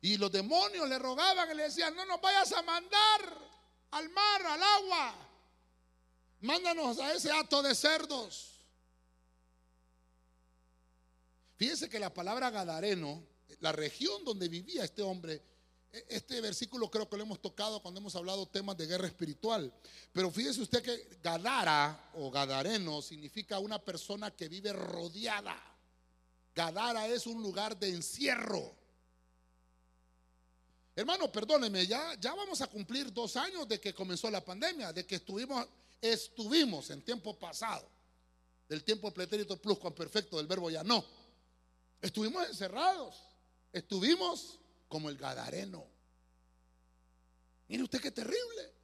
[0.00, 3.38] Y los demonios le rogaban y le decían, no nos vayas a mandar
[3.90, 5.14] al mar, al agua.
[6.40, 8.64] Mándanos a ese acto de cerdos.
[11.56, 13.22] Fíjense que la palabra Gadareno,
[13.60, 15.42] la región donde vivía este hombre,
[15.92, 19.70] e, este versículo creo que lo hemos tocado cuando hemos hablado temas de guerra espiritual.
[20.14, 25.77] Pero fíjese usted que Gadara o Gadareno significa una persona que vive rodeada.
[26.58, 28.74] Gadara es un lugar de encierro.
[30.96, 35.06] Hermano, perdóneme, ya, ya vamos a cumplir dos años de que comenzó la pandemia, de
[35.06, 35.64] que estuvimos,
[36.00, 37.88] estuvimos en tiempo pasado,
[38.68, 41.04] del tiempo pretérito plus con perfecto del verbo ya no.
[42.02, 43.14] Estuvimos encerrados,
[43.72, 45.86] estuvimos como el Gadareno.
[47.68, 48.77] Mire usted qué terrible.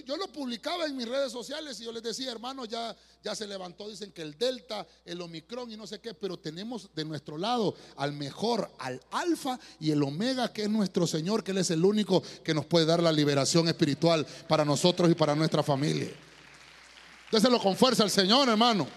[0.00, 3.46] Yo, lo publicaba en mis redes sociales y yo les decía, hermano, ya, ya se
[3.46, 7.36] levantó, dicen que el Delta, el Omicron y no sé qué, pero tenemos de nuestro
[7.36, 11.70] lado al mejor, al Alfa y el Omega, que es nuestro Señor, que Él es
[11.70, 16.10] el único que nos puede dar la liberación espiritual para nosotros y para nuestra familia.
[17.26, 18.88] Entonces lo con fuerza el Señor, hermano.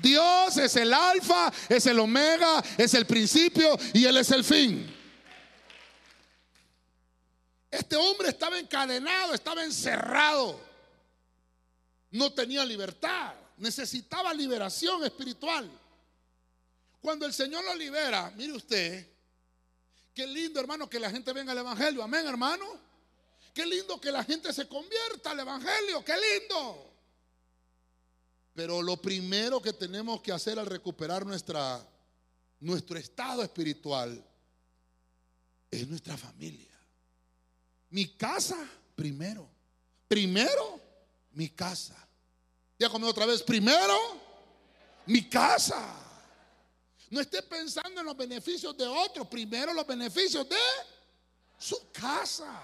[0.00, 5.01] Dios es el Alfa, es el Omega, es el principio y Él es el fin.
[7.72, 10.60] Este hombre estaba encadenado, estaba encerrado.
[12.10, 13.32] No tenía libertad.
[13.56, 15.70] Necesitaba liberación espiritual.
[17.00, 19.08] Cuando el Señor lo libera, mire usted,
[20.12, 22.02] qué lindo hermano que la gente venga al Evangelio.
[22.02, 22.78] Amén hermano.
[23.54, 26.04] Qué lindo que la gente se convierta al Evangelio.
[26.04, 26.92] Qué lindo.
[28.54, 31.82] Pero lo primero que tenemos que hacer al recuperar nuestra,
[32.60, 34.22] nuestro estado espiritual
[35.70, 36.71] es nuestra familia.
[37.92, 38.56] Mi casa
[38.96, 39.48] primero.
[40.08, 40.80] Primero,
[41.32, 41.96] mi casa.
[42.78, 43.42] Ya conmigo otra vez.
[43.42, 43.96] Primero,
[45.06, 45.94] mi casa.
[47.10, 49.26] No esté pensando en los beneficios de otros.
[49.28, 50.56] Primero los beneficios de
[51.58, 52.62] su casa.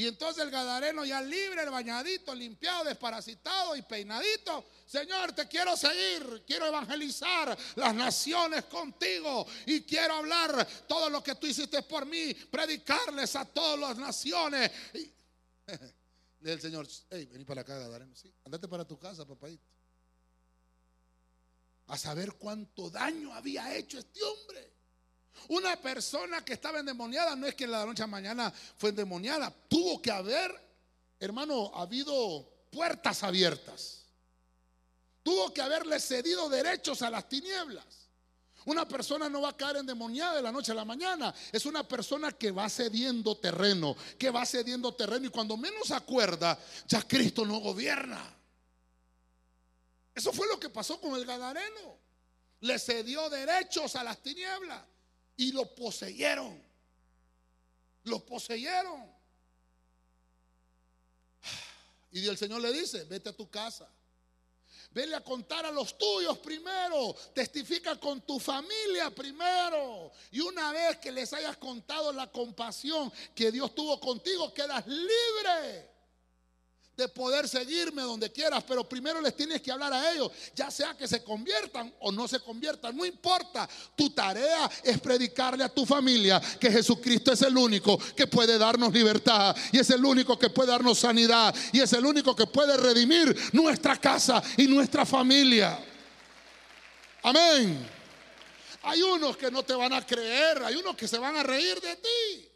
[0.00, 4.64] Y entonces el Gadareno ya libre, el bañadito, limpiado, desparasitado y peinadito.
[4.86, 11.34] Señor, te quiero seguir, quiero evangelizar las naciones contigo y quiero hablar todo lo que
[11.34, 14.72] tú hiciste por mí, predicarles a todas las naciones.
[14.94, 15.12] Y,
[16.48, 19.68] el Señor, hey, vení para acá, Gadareno, sí, andate para tu casa, papadito.
[21.88, 24.79] A saber cuánto daño había hecho este hombre.
[25.48, 29.52] Una persona que estaba endemoniada no es que en la noche a mañana fue endemoniada.
[29.68, 30.52] Tuvo que haber,
[31.18, 34.04] hermano, habido puertas abiertas.
[35.22, 37.84] Tuvo que haberle cedido derechos a las tinieblas.
[38.66, 41.34] Una persona no va a caer endemoniada de la noche a la mañana.
[41.50, 46.58] Es una persona que va cediendo terreno, que va cediendo terreno y cuando menos acuerda,
[46.86, 48.22] ya Cristo no gobierna.
[50.14, 51.98] Eso fue lo que pasó con el Gadareno.
[52.60, 54.80] Le cedió derechos a las tinieblas
[55.40, 56.62] y lo poseyeron.
[58.04, 59.10] Lo poseyeron.
[62.12, 63.88] Y el Señor le dice, vete a tu casa.
[64.90, 67.14] Vele a contar a los tuyos primero.
[67.32, 70.12] Testifica con tu familia primero.
[70.32, 75.89] Y una vez que les hayas contado la compasión que Dios tuvo contigo, quedas libre
[77.00, 80.94] de poder seguirme donde quieras, pero primero les tienes que hablar a ellos, ya sea
[80.94, 83.68] que se conviertan o no se conviertan, no importa.
[83.96, 88.92] Tu tarea es predicarle a tu familia que Jesucristo es el único que puede darnos
[88.92, 92.76] libertad y es el único que puede darnos sanidad y es el único que puede
[92.76, 95.82] redimir nuestra casa y nuestra familia.
[97.22, 97.88] Amén.
[98.82, 101.80] Hay unos que no te van a creer, hay unos que se van a reír
[101.80, 102.49] de ti.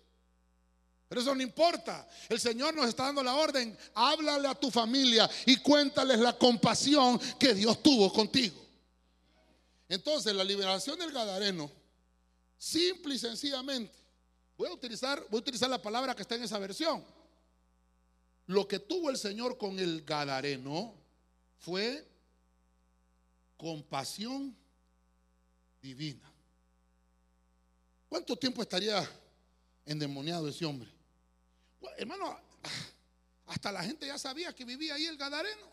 [1.09, 2.09] Pero eso no importa.
[2.29, 3.77] El Señor nos está dando la orden.
[3.95, 8.65] Háblale a tu familia y cuéntales la compasión que Dios tuvo contigo.
[9.89, 11.71] Entonces, la liberación del Gadareno,
[12.57, 13.95] simple y sencillamente,
[14.57, 17.05] voy a utilizar, voy a utilizar la palabra que está en esa versión.
[18.47, 20.95] Lo que tuvo el Señor con el Gadareno
[21.59, 22.07] fue
[23.57, 24.57] compasión
[25.81, 26.31] divina.
[28.09, 29.09] ¿Cuánto tiempo estaría
[29.85, 30.94] endemoniado ese hombre?
[31.97, 32.39] Hermano,
[33.47, 35.73] hasta la gente ya sabía que vivía ahí el Gadareno.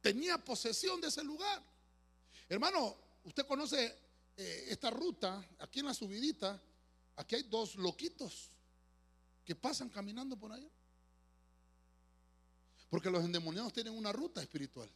[0.00, 1.62] Tenía posesión de ese lugar.
[2.48, 3.96] Hermano, usted conoce
[4.36, 6.60] eh, esta ruta, aquí en la subidita,
[7.16, 8.50] aquí hay dos loquitos
[9.44, 10.68] que pasan caminando por allá.
[12.90, 14.90] Porque los endemoniados tienen una ruta espiritual.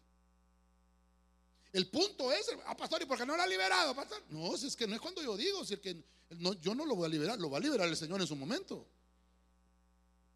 [1.72, 4.22] El punto es, ah, pastor, ¿y por qué no lo ha liberado, pastor?
[4.28, 6.84] No, si es que no es cuando yo digo, si es que no, yo no
[6.84, 8.86] lo voy a liberar, lo va a liberar el Señor en su momento.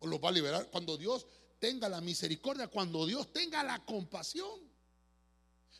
[0.08, 1.26] Los va a liberar cuando Dios
[1.58, 4.60] tenga la misericordia, cuando Dios tenga la compasión.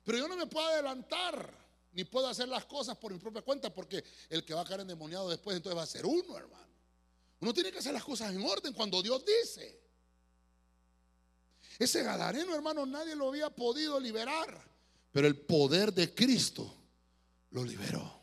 [0.05, 1.53] Pero yo no me puedo adelantar,
[1.93, 4.81] ni puedo hacer las cosas por mi propia cuenta, porque el que va a caer
[4.81, 6.69] endemoniado después entonces va a ser uno, hermano.
[7.41, 9.81] Uno tiene que hacer las cosas en orden cuando Dios dice.
[11.79, 14.63] Ese gadareno, hermano, nadie lo había podido liberar,
[15.11, 16.77] pero el poder de Cristo
[17.51, 18.21] lo liberó.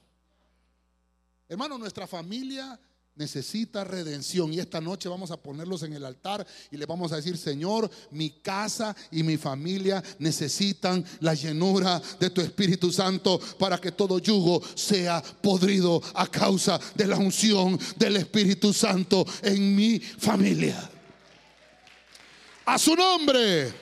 [1.50, 2.80] Hermano, nuestra familia
[3.18, 4.54] necesita redención.
[4.54, 7.90] Y esta noche vamos a ponerlos en el altar y le vamos a decir, Señor,
[8.12, 14.20] mi casa y mi familia necesitan la llenura de tu Espíritu Santo para que todo
[14.20, 20.90] yugo sea podrido a causa de la unción del Espíritu Santo en mi familia.
[22.66, 23.74] A su nombre.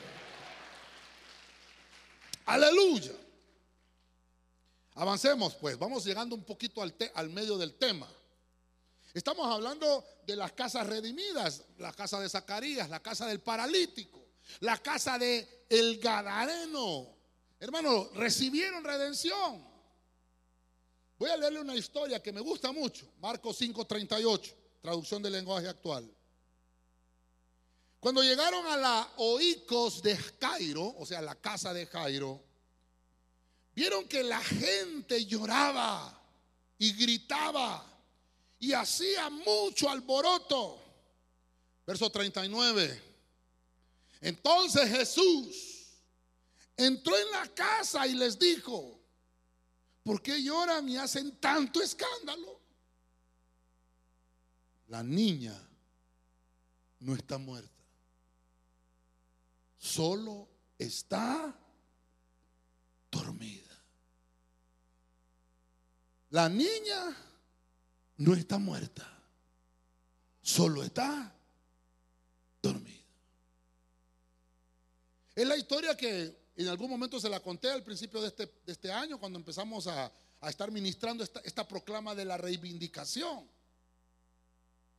[2.46, 3.12] Aleluya.
[4.94, 8.08] Avancemos pues, vamos llegando un poquito al, al medio del tema.
[9.16, 14.22] Estamos hablando de las casas redimidas, la casa de Zacarías, la casa del paralítico,
[14.60, 17.16] la casa de el Gadareno.
[17.58, 19.66] Hermano, recibieron redención.
[21.18, 26.14] Voy a leerle una historia que me gusta mucho, Marcos 5:38, traducción del lenguaje actual.
[28.02, 32.44] Cuando llegaron a la oicos de Jairo, o sea, la casa de Jairo,
[33.74, 36.22] vieron que la gente lloraba
[36.78, 37.95] y gritaba
[38.66, 40.82] y hacía mucho alboroto.
[41.86, 43.02] Verso 39.
[44.22, 45.94] Entonces Jesús
[46.76, 49.00] entró en la casa y les dijo,
[50.02, 52.60] ¿por qué lloran y hacen tanto escándalo?
[54.88, 55.56] La niña
[57.00, 57.84] no está muerta,
[59.78, 60.48] solo
[60.80, 61.56] está
[63.12, 63.62] dormida.
[66.32, 67.16] La niña
[68.18, 69.08] no está muerta,
[70.42, 71.36] solo está
[72.62, 73.04] dormida.
[75.36, 78.72] Es la historia que en algún momento se la conté al principio de este, de
[78.72, 80.12] este año, cuando empezamos a,
[80.48, 83.50] estar ministrando esta, esta proclama de la reivindicación.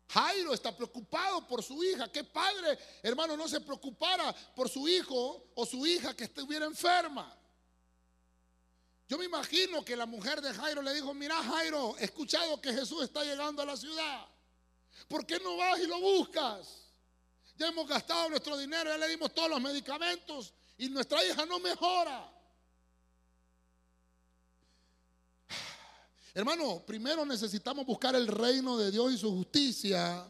[0.08, 2.10] Jairo está preocupado por su hija.
[2.10, 7.35] ¿Qué padre, hermano, no se preocupara por su hijo o su hija que estuviera enferma?
[9.08, 13.04] Yo me imagino que la mujer de Jairo le dijo, mira Jairo, escuchado que Jesús
[13.04, 14.26] está llegando a la ciudad.
[15.08, 16.86] ¿Por qué no vas y lo buscas?
[17.56, 21.60] Ya hemos gastado nuestro dinero, ya le dimos todos los medicamentos y nuestra hija no
[21.60, 22.28] mejora.
[26.34, 30.28] Hermano, primero necesitamos buscar el reino de Dios y su justicia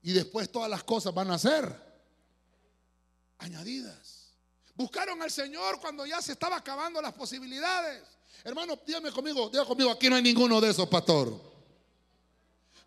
[0.00, 1.92] y después todas las cosas van a ser
[3.38, 4.21] añadidas.
[4.74, 8.02] Buscaron al Señor cuando ya se estaba acabando las posibilidades.
[8.44, 11.38] Hermano, dígame conmigo, diga conmigo, aquí no hay ninguno de esos, pastor.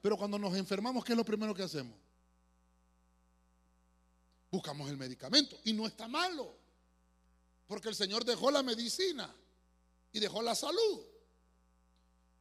[0.01, 1.95] Pero cuando nos enfermamos, ¿qué es lo primero que hacemos?
[4.51, 6.55] Buscamos el medicamento y no está malo.
[7.67, 9.33] Porque el Señor dejó la medicina
[10.11, 11.05] y dejó la salud.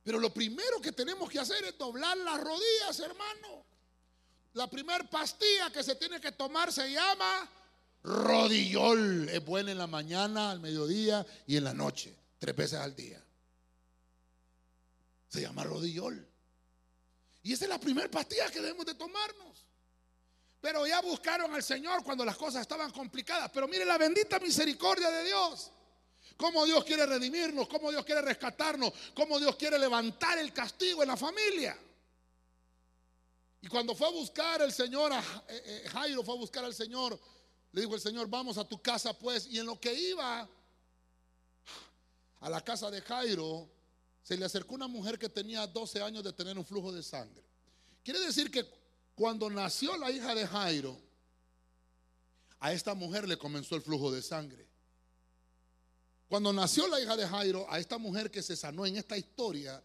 [0.03, 3.65] Pero lo primero que tenemos que hacer es doblar las rodillas, hermano.
[4.53, 7.51] La primera pastilla que se tiene que tomar se llama
[8.05, 9.29] rodillol.
[9.31, 13.21] Es buena en la mañana, al mediodía y en la noche, tres veces al día.
[15.29, 16.29] Se llama rodillol.
[17.43, 19.67] Y esa es la primera pastilla que debemos de tomarnos.
[20.61, 23.51] Pero ya buscaron al Señor cuando las cosas estaban complicadas.
[23.53, 25.71] Pero mire la bendita misericordia de Dios.
[26.37, 31.09] Cómo Dios quiere redimirnos, cómo Dios quiere rescatarnos, cómo Dios quiere levantar el castigo en
[31.09, 31.79] la familia.
[33.61, 36.75] Y cuando fue a buscar el Señor, a, eh, eh, Jairo fue a buscar al
[36.75, 37.19] Señor,
[37.75, 39.49] le dijo el Señor, vamos a tu casa pues.
[39.49, 40.49] Y en lo que iba
[42.39, 43.69] a la casa de Jairo,
[44.23, 47.43] se le acercó una mujer que tenía 12 años de tener un flujo de sangre.
[48.05, 48.65] Quiere decir que
[49.17, 50.97] cuando nació la hija de Jairo,
[52.61, 54.69] a esta mujer le comenzó el flujo de sangre.
[56.29, 59.83] Cuando nació la hija de Jairo, a esta mujer que se sanó en esta historia,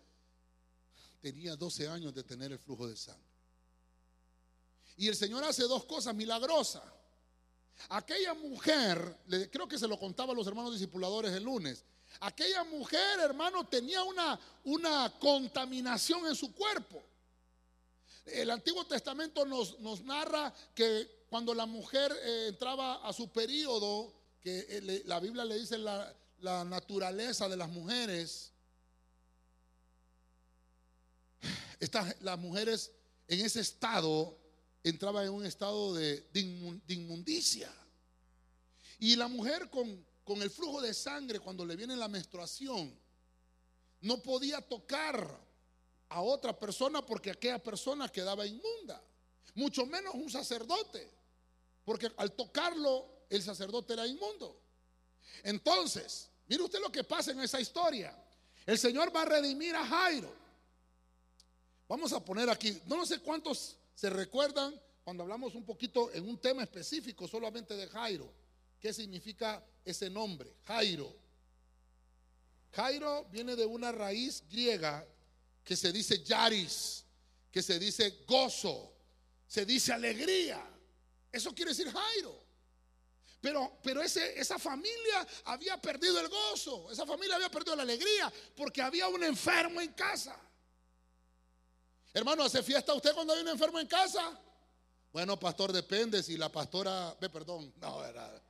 [1.21, 3.25] tenía 12 años de tener el flujo de sangre.
[4.95, 6.83] Y el Señor hace dos cosas milagrosas.
[7.87, 9.17] Aquella mujer,
[9.51, 11.85] creo que se lo contaba a los hermanos discipuladores el lunes,
[12.19, 17.01] aquella mujer, hermano, tenía una, una contaminación en su cuerpo.
[18.25, 24.13] El Antiguo Testamento nos, nos narra que cuando la mujer eh, entraba a su periodo,
[24.41, 28.51] que eh, la Biblia le dice la, la naturaleza de las mujeres,
[31.79, 32.91] estas, las mujeres
[33.27, 34.37] en ese estado
[34.83, 36.25] entraba en un estado de,
[36.87, 37.73] inmundicia.
[38.99, 42.93] Y la mujer con, con el flujo de sangre, cuando le viene la menstruación,
[44.01, 45.49] no podía tocar
[46.09, 49.01] a otra persona porque aquella persona quedaba inmunda.
[49.55, 51.11] mucho menos un sacerdote,
[51.83, 54.61] porque al tocarlo el sacerdote era inmundo.
[55.43, 58.15] Entonces, mire usted lo que pasa en esa historia.
[58.65, 60.33] El Señor va a redimir a Jairo.
[61.87, 66.39] Vamos a poner aquí, no sé cuántos se recuerdan cuando hablamos un poquito en un
[66.39, 68.33] tema específico solamente de Jairo.
[68.79, 70.55] ¿Qué significa ese nombre?
[70.63, 71.13] Jairo.
[72.71, 75.05] Jairo viene de una raíz griega
[75.65, 77.03] que se dice yaris,
[77.51, 78.93] que se dice gozo,
[79.45, 80.65] se dice alegría.
[81.29, 82.41] Eso quiere decir Jairo.
[83.41, 88.81] Pero, pero esa familia había perdido el gozo, esa familia había perdido la alegría porque
[88.81, 90.39] había un enfermo en casa.
[92.13, 94.39] Hermano, ¿hace fiesta usted cuando hay un enfermo en casa?
[95.11, 98.41] Bueno, pastor, depende si la pastora, ve, perdón, no, ¿verdad?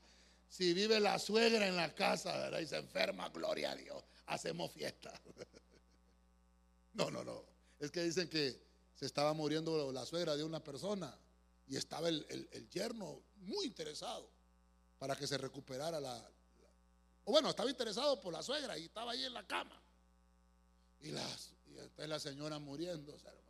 [0.50, 2.60] Si vive la suegra en la casa, ¿verdad?
[2.60, 5.14] Y se enferma, gloria a Dios, hacemos fiesta.
[6.92, 7.46] No, no, no.
[7.80, 8.60] Es que dicen que
[8.96, 11.16] se estaba muriendo la suegra de una persona
[11.68, 14.30] y estaba el, yerno muy interesado
[14.98, 16.30] para que se recuperara la,
[17.24, 19.82] O bueno, estaba interesado por la suegra y estaba ahí en la cama.
[21.00, 23.49] Y, las, y la señora muriéndose, hermano.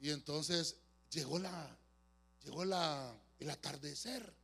[0.00, 0.76] Y entonces
[1.10, 1.76] llegó la,
[2.44, 4.34] llegó la, el atardecer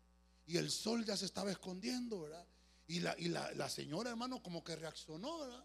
[0.46, 2.46] y el sol ya se estaba escondiendo, ¿verdad?
[2.86, 5.64] Y la, y la, la señora, hermano, como que reaccionó, ¿verdad?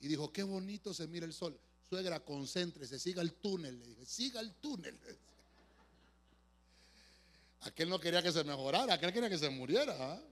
[0.00, 1.58] Y dijo, qué bonito se mira el sol.
[1.88, 3.78] Suegra, concéntrese, siga el túnel.
[3.78, 4.98] Le dije, siga el túnel.
[7.60, 9.96] Aquel no quería que se mejorara, aquel quería que se muriera.
[9.98, 10.22] ¿ah?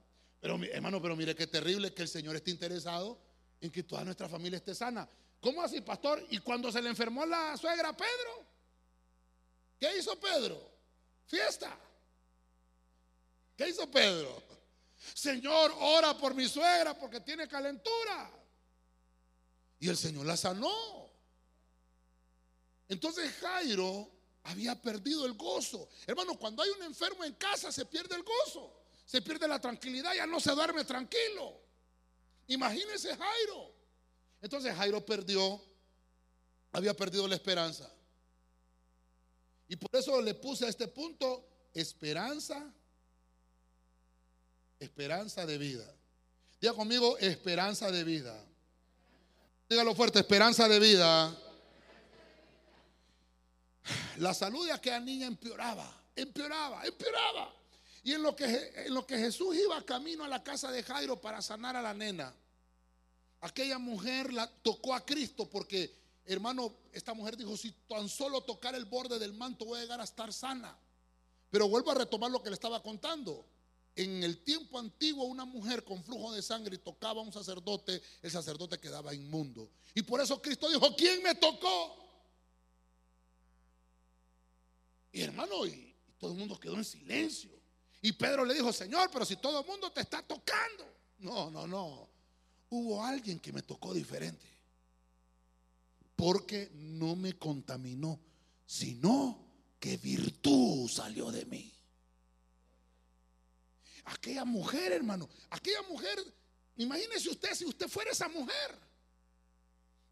[0.40, 3.20] Pero hermano, pero mire qué terrible que el Señor esté interesado
[3.60, 5.08] en que toda nuestra familia esté sana.
[5.47, 6.26] ¿Cómo así, pastor?
[6.30, 8.44] ¿Y cuando se le enfermó la suegra Pedro?
[9.78, 10.61] ¿Qué hizo Pedro?
[11.24, 11.72] Fiesta.
[13.57, 14.42] ¿Qué hizo Pedro?
[15.14, 18.28] Señor, ora por mi suegra porque tiene calentura.
[19.78, 21.12] Y el Señor la sanó.
[22.88, 24.11] Entonces Jairo
[24.42, 25.88] había perdido el gozo.
[26.09, 30.12] Hermano, cuando hay un enfermo en casa se pierde el gozo, se pierde la tranquilidad,
[30.12, 31.62] ya no se duerme tranquilo.
[32.49, 33.75] Imagínese Jairo.
[34.43, 35.62] Entonces Jairo perdió,
[36.72, 37.91] había perdido la esperanza.
[39.68, 42.72] Y por eso le puse a este punto esperanza,
[44.78, 45.93] esperanza de vida.
[46.61, 48.39] Diga conmigo, esperanza de vida.
[49.68, 51.37] Dígalo fuerte, esperanza de vida
[54.18, 57.55] la salud de aquella niña empeoraba, empeoraba, empeoraba.
[58.03, 61.20] Y en lo, que, en lo que Jesús iba camino a la casa de Jairo
[61.20, 62.32] para sanar a la nena,
[63.41, 68.74] aquella mujer la tocó a Cristo porque, hermano, esta mujer dijo, si tan solo tocar
[68.74, 70.76] el borde del manto voy a llegar a estar sana.
[71.51, 73.47] Pero vuelvo a retomar lo que le estaba contando.
[73.95, 78.30] En el tiempo antiguo una mujer con flujo de sangre tocaba a un sacerdote, el
[78.30, 79.70] sacerdote quedaba inmundo.
[79.95, 82.05] Y por eso Cristo dijo, ¿quién me tocó?
[85.12, 87.51] Y hermano, y, todo el mundo quedó en silencio.
[88.03, 90.87] Y Pedro le dijo, Señor, pero si todo el mundo te está tocando.
[91.18, 92.15] No, no, no.
[92.76, 94.46] Hubo alguien que me tocó diferente.
[96.14, 98.20] Porque no me contaminó,
[98.66, 99.46] sino
[99.80, 101.72] que virtud salió de mí.
[104.04, 106.18] Aquella mujer, hermano, aquella mujer,
[106.76, 108.78] imagínese usted si usted fuera esa mujer.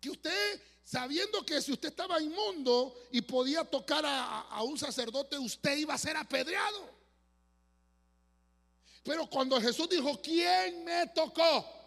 [0.01, 5.77] Que usted sabiendo que si usted estaba inmundo y podía tocar a, un sacerdote, usted
[5.77, 6.95] iba a ser apedreado.
[9.03, 11.84] Pero cuando Jesús dijo, ¿quién me tocó?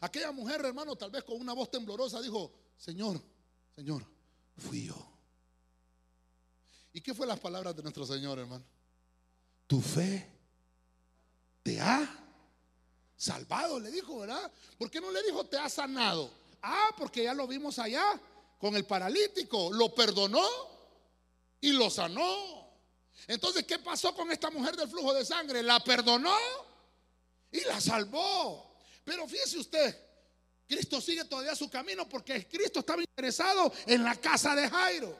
[0.00, 3.20] Aquella mujer, hermano, tal vez con una voz temblorosa, dijo, Señor,
[3.74, 4.04] Señor,
[4.56, 5.12] fui yo.
[6.92, 8.64] ¿Y qué fue las palabras de nuestro Señor, hermano?
[9.66, 10.30] Tu fe
[11.62, 12.22] te ha
[13.16, 14.50] salvado, le dijo, ¿verdad?
[14.76, 16.30] ¿Por qué no le dijo te ha sanado?
[16.62, 18.20] Ah, porque ya lo vimos allá
[18.58, 19.72] con el paralítico.
[19.72, 20.46] Lo perdonó
[21.60, 22.70] y lo sanó.
[23.26, 25.62] Entonces, ¿qué pasó con esta mujer del flujo de sangre?
[25.62, 26.36] La perdonó
[27.50, 28.71] y la salvó.
[29.04, 29.96] Pero fíjese usted,
[30.66, 35.16] Cristo sigue todavía su camino porque Cristo estaba interesado en la casa de Jairo.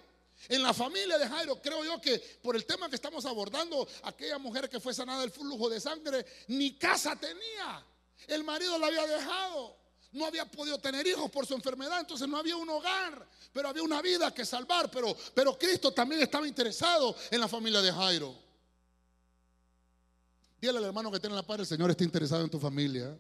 [0.48, 4.38] En la familia de Jairo, creo yo que por el tema que estamos abordando, aquella
[4.38, 7.84] mujer que fue sanada del flujo de sangre, ni casa tenía.
[8.26, 12.36] El marido la había dejado no había podido tener hijos por su enfermedad, entonces no
[12.36, 17.16] había un hogar, pero había una vida que salvar, pero, pero Cristo también estaba interesado
[17.30, 18.34] en la familia de Jairo.
[20.60, 23.18] Dígale al hermano que tiene la paz, el Señor está interesado en tu familia.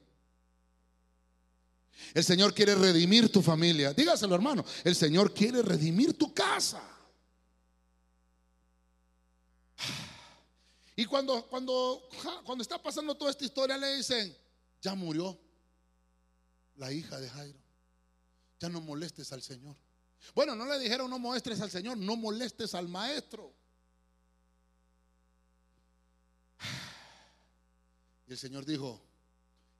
[2.14, 3.92] El Señor quiere redimir tu familia.
[3.92, 4.64] Dígaselo, hermano.
[4.84, 6.82] El Señor quiere redimir tu casa.
[10.94, 12.06] Y cuando, cuando,
[12.44, 14.36] cuando está pasando toda esta historia, le dicen,
[14.82, 15.40] ya murió
[16.76, 17.58] la hija de Jairo.
[18.60, 19.74] Ya no molestes al Señor.
[20.34, 23.52] Bueno, no le dijeron no muestres al Señor, no molestes al maestro.
[28.28, 29.02] Y el Señor dijo,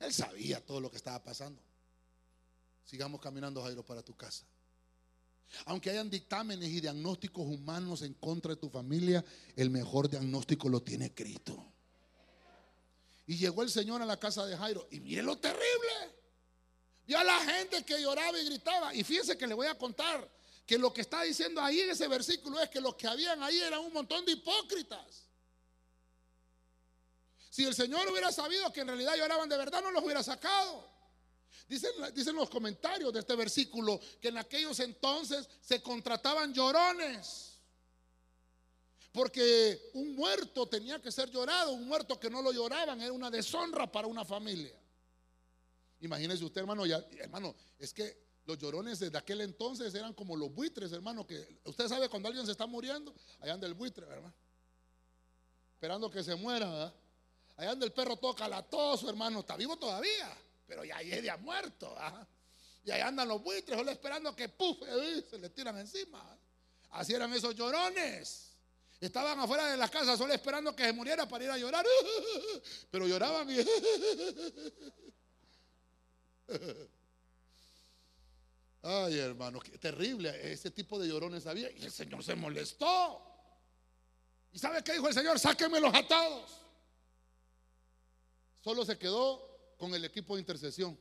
[0.01, 1.63] él sabía todo lo que estaba pasando.
[2.85, 4.45] Sigamos caminando, Jairo, para tu casa.
[5.67, 9.25] Aunque hayan dictámenes y diagnósticos humanos en contra de tu familia,
[9.57, 11.73] el mejor diagnóstico lo tiene Cristo.
[13.27, 15.63] Y llegó el Señor a la casa de Jairo y mire lo terrible.
[17.07, 18.95] Vio a la gente que lloraba y gritaba.
[18.95, 20.29] Y fíjense que le voy a contar
[20.67, 23.59] que lo que está diciendo ahí en ese versículo es que los que habían ahí
[23.61, 25.29] eran un montón de hipócritas.
[27.51, 30.92] Si el Señor hubiera sabido que en realidad lloraban de verdad, no los hubiera sacado.
[31.73, 37.59] Dicen, dicen los comentarios de este versículo que en aquellos entonces se contrataban llorones.
[39.11, 43.31] Porque un muerto tenía que ser llorado, un muerto que no lo lloraban era una
[43.31, 44.79] deshonra para una familia.
[46.01, 50.53] Imagínese usted, hermano, ya, hermano, es que los llorones desde aquel entonces eran como los
[50.53, 54.35] buitres, hermano, que usted sabe cuando alguien se está muriendo, allá anda el buitre, ¿verdad?
[55.73, 56.95] Esperando que se muera, ¿verdad?
[57.57, 58.47] Allá anda el perro toca
[58.99, 60.37] su hermano, está vivo todavía,
[60.73, 61.95] pero ya, ya muerto,
[62.83, 64.79] Y ahí andan los buitres, solo esperando que puf,
[65.29, 66.35] se le tiran encima.
[66.93, 68.57] Así eran esos llorones.
[68.99, 71.85] Estaban afuera de la casa solo esperando que se muriera para ir a llorar.
[72.91, 73.59] Pero lloraban y...
[78.83, 80.53] Ay, hermano, qué terrible.
[80.53, 81.71] Ese tipo de llorones había.
[81.71, 83.21] Y el Señor se molestó.
[84.53, 85.39] ¿Y sabe qué dijo el Señor?
[85.39, 86.63] Sáquenme los atados.
[88.63, 89.52] Solo se quedó
[89.83, 90.97] con el equipo de intercesión.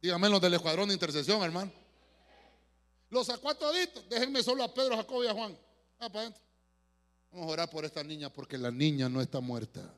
[0.00, 1.72] Dígame los del escuadrón de intercesión, hermano.
[3.10, 3.52] Los sacó.
[4.08, 5.58] Déjenme solo a Pedro, Jacob y a Juan.
[5.98, 6.42] Ah, para adentro.
[7.32, 9.92] Vamos a orar por esta niña porque la niña no está muerta.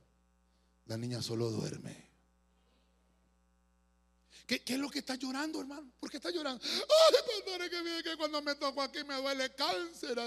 [0.86, 1.94] La niña solo duerme.
[4.46, 5.92] ¿Qué, es lo que está llorando, hermano?
[6.00, 6.64] ¿Por qué está llorando?
[6.64, 10.18] Ay, que, que cuando me toco aquí me duele cáncer.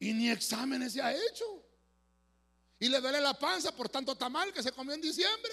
[0.00, 1.63] Y ni exámenes se ha hecho.
[2.80, 5.52] Y le duele la panza por tanto tamal que se comió en diciembre.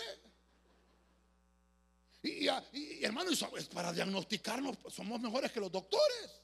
[2.24, 3.32] Y, hermano,
[3.74, 6.41] para diagnosticarnos somos mejores que los doctores.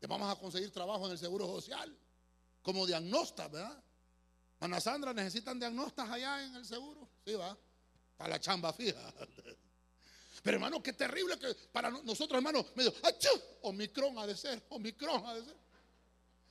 [0.00, 1.96] Le vamos a conseguir trabajo en el Seguro Social
[2.62, 3.82] como diagnostas, ¿verdad?
[4.60, 7.08] Ana Sandra, ¿necesitan diagnostas allá en el seguro?
[7.24, 7.56] Sí, va.
[8.16, 9.00] Para la chamba fija.
[10.42, 13.28] Pero hermano, qué terrible que para nosotros, hermano, medio, ¡achú!
[13.62, 15.56] Omicron ha de ser, Omicron ha de ser.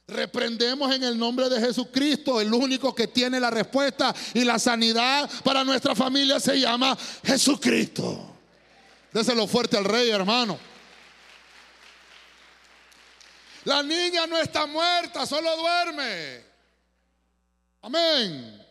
[0.09, 5.29] Reprendemos en el nombre de Jesucristo, el único que tiene la respuesta y la sanidad
[5.43, 8.35] para nuestra familia se llama Jesucristo.
[9.11, 10.59] Déselo fuerte al rey, hermano.
[13.65, 16.43] La niña no está muerta, solo duerme.
[17.81, 18.65] Amén.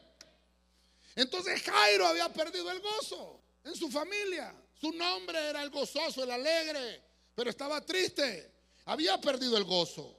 [1.14, 4.54] Entonces Jairo había perdido el gozo en su familia.
[4.80, 7.02] Su nombre era el gozoso, el alegre,
[7.34, 8.52] pero estaba triste.
[8.84, 10.17] Había perdido el gozo.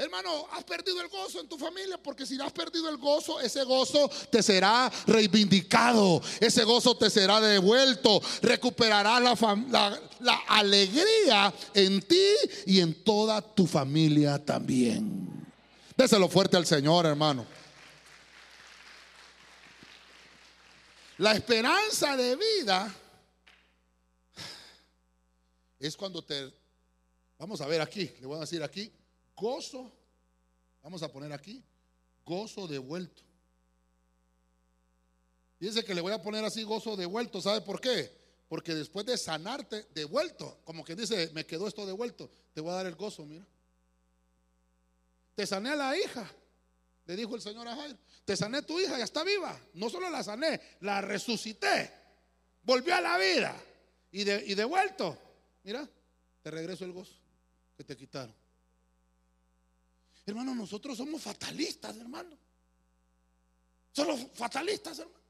[0.00, 3.64] Hermano, has perdido el gozo en tu familia porque si has perdido el gozo, ese
[3.64, 12.30] gozo te será reivindicado, ese gozo te será devuelto, recuperarás la, la alegría en ti
[12.66, 15.44] y en toda tu familia también.
[15.96, 17.44] Déselo fuerte al Señor, hermano.
[21.16, 22.94] La esperanza de vida
[25.80, 26.52] es cuando te...
[27.36, 28.92] Vamos a ver aquí, le voy a decir aquí,
[29.38, 29.92] gozo,
[30.82, 31.64] vamos a poner aquí,
[32.24, 33.22] gozo devuelto.
[35.58, 38.16] Fíjense que le voy a poner así gozo devuelto, ¿sabe por qué?
[38.48, 42.76] Porque después de sanarte, devuelto, como que dice, me quedó esto devuelto, te voy a
[42.76, 43.46] dar el gozo, mira.
[45.34, 46.28] Te sané a la hija,
[47.06, 47.98] le dijo el Señor a Jairo.
[48.24, 49.58] Te sané tu hija, ya está viva.
[49.74, 51.90] No solo la sané, la resucité.
[52.62, 53.56] Volvió a la vida.
[54.10, 55.16] Y, de, y devuelto,
[55.62, 55.88] mira,
[56.42, 57.14] te regreso el gozo
[57.76, 58.34] que te quitaron.
[60.28, 62.36] Hermano, nosotros somos fatalistas, hermano.
[63.92, 65.24] Somos fatalistas, hermano.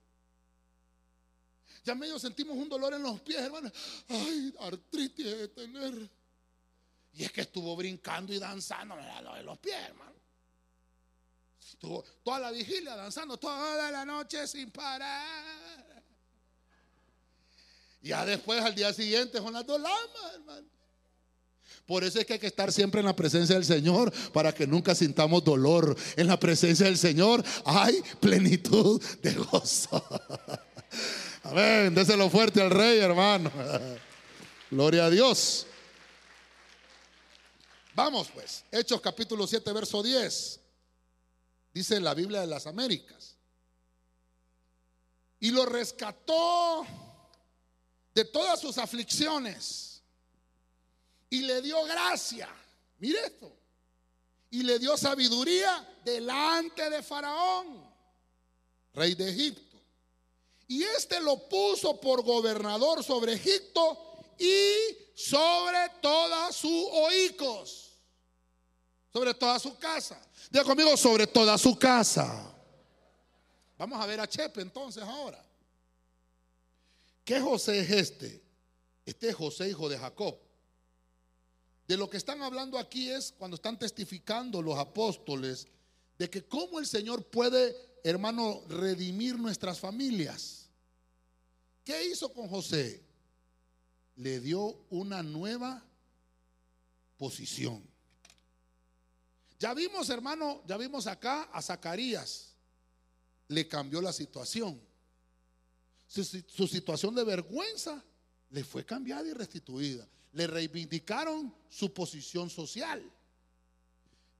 [1.84, 3.70] Ya medio sentimos un dolor en los pies, hermano.
[4.08, 6.10] Ay, artritis de tener.
[7.12, 10.16] Y es que estuvo brincando y danzando en los pies, hermano.
[11.60, 16.02] Estuvo toda la vigilia danzando toda la noche sin parar.
[18.00, 19.80] Ya después, al día siguiente, son las dos
[20.34, 20.77] hermano.
[21.88, 24.66] Por eso es que hay que estar siempre en la presencia del Señor para que
[24.66, 25.96] nunca sintamos dolor.
[26.16, 30.04] En la presencia del Señor hay plenitud de gozo.
[31.44, 31.94] Amén.
[31.94, 33.50] Déselo fuerte al Rey, hermano.
[34.70, 35.66] Gloria a Dios.
[37.94, 38.64] Vamos pues.
[38.70, 40.60] Hechos capítulo 7, verso 10.
[41.72, 43.34] Dice la Biblia de las Américas.
[45.40, 46.84] Y lo rescató
[48.14, 49.87] de todas sus aflicciones
[51.30, 52.48] y le dio gracia.
[52.98, 53.54] Mire esto.
[54.50, 57.86] Y le dio sabiduría delante de Faraón,
[58.94, 59.76] rey de Egipto.
[60.66, 67.98] Y este lo puso por gobernador sobre Egipto y sobre todas sus oicos,
[69.12, 70.18] sobre toda su casa.
[70.50, 72.54] Diga conmigo, sobre toda su casa.
[73.76, 75.44] Vamos a ver a Chepe entonces ahora.
[77.24, 78.42] ¿Qué José es este?
[79.04, 80.38] Este es José, hijo de Jacob.
[81.88, 85.66] De lo que están hablando aquí es cuando están testificando los apóstoles
[86.18, 87.74] de que cómo el Señor puede,
[88.04, 90.68] hermano, redimir nuestras familias.
[91.84, 93.02] ¿Qué hizo con José?
[94.16, 95.82] Le dio una nueva
[97.16, 97.82] posición.
[99.58, 102.54] Ya vimos, hermano, ya vimos acá a Zacarías.
[103.48, 104.80] Le cambió la situación
[106.08, 108.02] su, situación de vergüenza
[108.50, 110.08] le fue cambiada y restituida.
[110.32, 113.02] Le reivindicaron su posición social.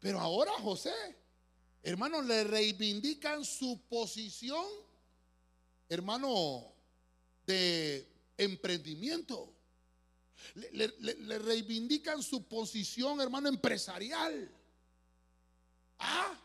[0.01, 0.95] Pero ahora José,
[1.83, 4.65] hermano, le reivindican su posición,
[5.89, 6.73] hermano,
[7.47, 9.53] de emprendimiento.
[10.55, 14.51] Le, le, reivindican su posición, hermano, empresarial.
[15.99, 16.39] Ah,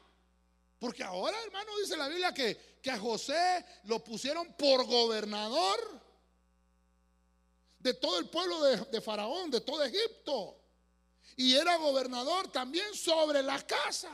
[0.79, 6.01] porque ahora, hermano, dice la Biblia que, que a José lo pusieron por gobernador
[7.83, 10.57] de todo el pueblo de, Faraón, de todo Egipto.
[11.35, 14.09] Y era gobernador también sobre la casa.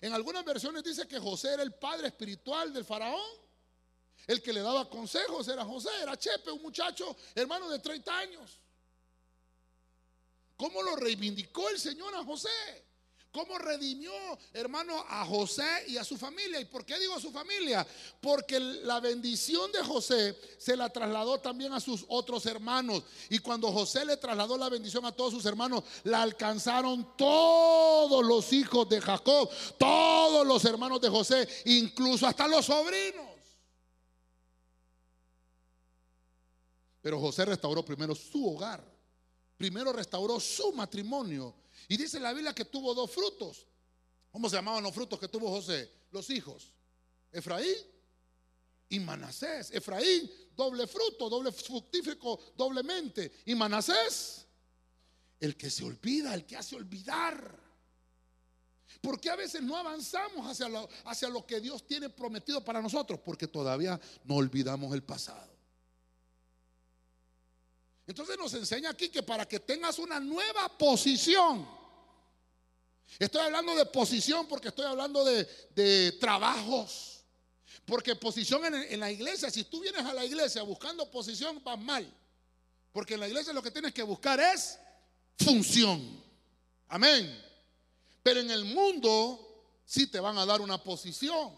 [0.00, 3.38] En algunas versiones dice que José era el padre espiritual del faraón.
[4.26, 8.60] El que le daba consejos era José, era Chepe, un muchacho hermano de 30 años.
[10.56, 12.48] ¿Cómo lo reivindicó el Señor a José?
[13.32, 14.12] ¿Cómo redimió,
[14.52, 16.60] hermano, a José y a su familia?
[16.60, 17.86] ¿Y por qué digo a su familia?
[18.20, 23.04] Porque la bendición de José se la trasladó también a sus otros hermanos.
[23.28, 28.52] Y cuando José le trasladó la bendición a todos sus hermanos, la alcanzaron todos los
[28.52, 33.28] hijos de Jacob, todos los hermanos de José, incluso hasta los sobrinos.
[37.00, 38.84] Pero José restauró primero su hogar,
[39.56, 41.54] primero restauró su matrimonio
[41.90, 43.66] y dice la Biblia que tuvo dos frutos.
[44.30, 45.90] ¿Cómo se llamaban los frutos que tuvo José?
[46.12, 46.72] Los hijos.
[47.32, 47.74] Efraín
[48.88, 49.72] y Manasés.
[49.72, 53.42] Efraín, doble fruto, doble fructífico, doblemente.
[53.46, 54.46] Y Manasés,
[55.40, 57.58] el que se olvida, el que hace olvidar.
[59.00, 62.80] ¿Por qué a veces no avanzamos hacia lo, hacia lo que Dios tiene prometido para
[62.80, 63.18] nosotros?
[63.18, 65.50] Porque todavía no olvidamos el pasado.
[68.06, 71.79] Entonces nos enseña aquí que para que tengas una nueva posición,
[73.18, 77.24] Estoy hablando de posición porque estoy hablando de, trabajos.
[77.84, 82.08] Porque posición en, la iglesia, si tú vienes a la iglesia buscando posición, vas mal.
[82.92, 84.78] Porque en la iglesia lo que tienes que buscar es
[85.38, 86.22] función.
[86.88, 87.44] Amén.
[88.22, 91.54] Pero en el mundo sí te van a dar una posición.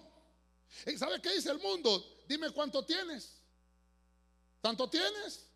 [0.98, 2.22] ¿Sabes qué dice el mundo?
[2.26, 3.42] Dime cuánto tienes.
[4.60, 5.46] ¿Tanto tienes?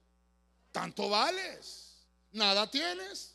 [0.73, 2.05] Tanto vales.
[2.33, 3.35] Nada tienes.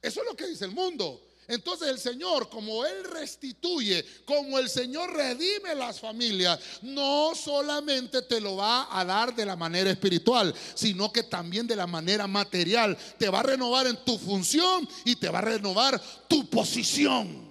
[0.00, 1.25] Eso es lo que dice el mundo.
[1.48, 8.40] Entonces el Señor, como Él restituye, como el Señor redime las familias, no solamente te
[8.40, 12.96] lo va a dar de la manera espiritual, sino que también de la manera material.
[13.18, 17.45] Te va a renovar en tu función y te va a renovar tu posición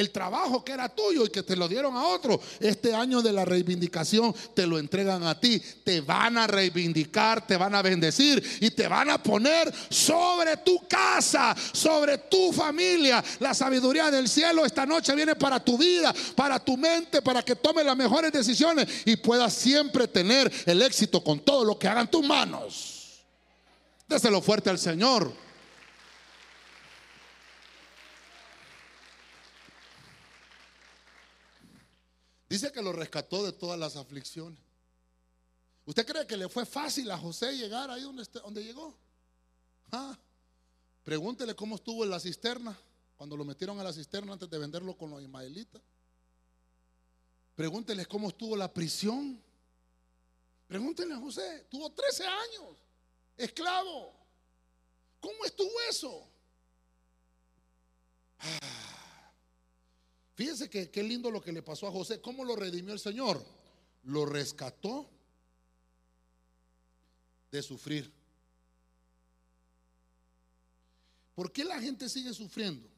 [0.00, 3.32] el trabajo que era tuyo y que te lo dieron a otro, este año de
[3.32, 5.62] la reivindicación te lo entregan a ti.
[5.84, 10.88] Te van a reivindicar, te van a bendecir y te van a poner sobre tu
[10.88, 13.22] casa, sobre tu familia.
[13.38, 17.56] La sabiduría del cielo esta noche viene para tu vida, para tu mente, para que
[17.56, 22.10] tomes las mejores decisiones y puedas siempre tener el éxito con todo lo que hagan
[22.10, 23.20] tus manos.
[24.08, 25.49] Déselo fuerte al Señor.
[32.50, 34.58] Dice que lo rescató de todas las aflicciones.
[35.84, 38.92] ¿Usted cree que le fue fácil a José llegar ahí donde, donde llegó?
[39.92, 40.18] Ah,
[41.04, 42.76] pregúntele cómo estuvo en la cisterna,
[43.16, 45.80] cuando lo metieron a la cisterna antes de venderlo con los ismaelitas.
[47.54, 49.40] Pregúntele cómo estuvo la prisión.
[50.66, 52.78] Pregúntenle a José, tuvo 13 años,
[53.36, 54.12] esclavo.
[55.20, 56.28] ¿Cómo estuvo eso?
[58.40, 58.89] Ah.
[60.34, 62.20] Fíjense que qué lindo lo que le pasó a José.
[62.20, 63.44] ¿Cómo lo redimió el Señor?
[64.04, 65.08] Lo rescató
[67.50, 68.10] de sufrir.
[71.34, 72.88] ¿Por qué la gente sigue sufriendo?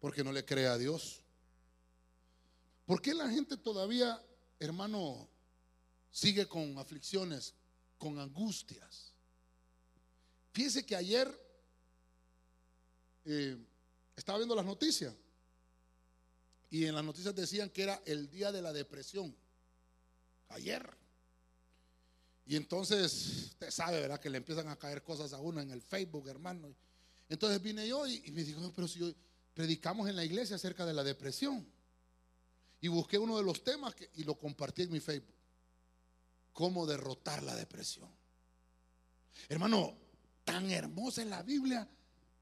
[0.00, 1.22] Porque no le cree a Dios.
[2.86, 4.20] ¿Por qué la gente todavía,
[4.58, 5.28] hermano,
[6.10, 7.54] sigue con aflicciones,
[7.98, 9.12] con angustias?
[10.52, 11.28] Fíjese que ayer
[13.24, 13.56] eh,
[14.14, 15.14] estaba viendo las noticias
[16.74, 19.32] y en las noticias decían que era el día de la depresión.
[20.48, 20.84] Ayer.
[22.46, 24.18] Y entonces, usted sabe, ¿verdad?
[24.18, 26.74] Que le empiezan a caer cosas a uno en el Facebook, hermano.
[27.28, 29.14] Entonces vine yo y, me dijo, pero si
[29.54, 31.64] predicamos en la iglesia acerca de la depresión.
[32.80, 35.36] Y busqué uno de los temas y lo compartí en mi Facebook.
[36.52, 38.10] Cómo derrotar la depresión.
[39.48, 39.96] Hermano,
[40.42, 41.88] tan hermosa es la Biblia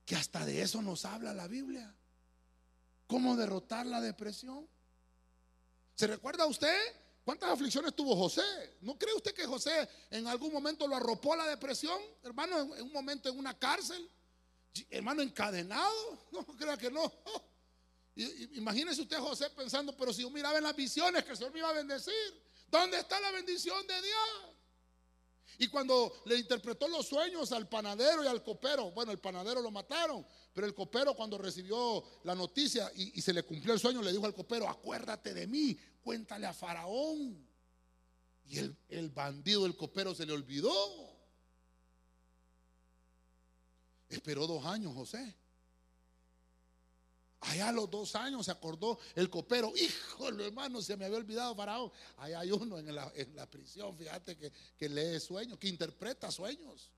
[0.07, 1.95] que hasta de eso nos habla la Biblia.
[3.13, 4.67] ¿Cómo derrotar la depresión?
[5.95, 6.75] ¿Se recuerda usted
[7.27, 8.41] cuántas aflicciones tuvo José?
[8.81, 12.01] ¿No cree usted que José en algún momento lo arropó la depresión?
[12.23, 14.11] Hermano, en un momento en una cárcel.
[14.89, 16.21] Hermano, encadenado.
[16.33, 17.13] No, crea que no.
[18.55, 21.59] Imagínese usted José pensando, pero si yo miraba en las visiones que el Señor me
[21.59, 22.43] iba a bendecir.
[22.69, 24.52] ¿Dónde está la bendición de Dios?
[25.59, 29.71] Y cuando le interpretó los sueños al panadero y al copero, bueno, el panadero lo
[29.71, 34.13] mataron, pero el copero cuando recibió la noticia y, se le cumplió el sueño, le
[34.13, 37.47] dijo al copero, acuérdate de mí, cuéntale a Faraón.
[38.45, 40.71] Y el, el bandido del copero se le olvidó.
[44.09, 45.42] Esperó dos años José.
[47.43, 51.57] Allá a los dos años se acordó el copero, híjole hermano, se me había olvidado
[51.57, 51.91] Faraón.
[52.19, 56.93] Allá hay uno en la, prisión, fíjate que, que lee sueños, que interpreta sueños.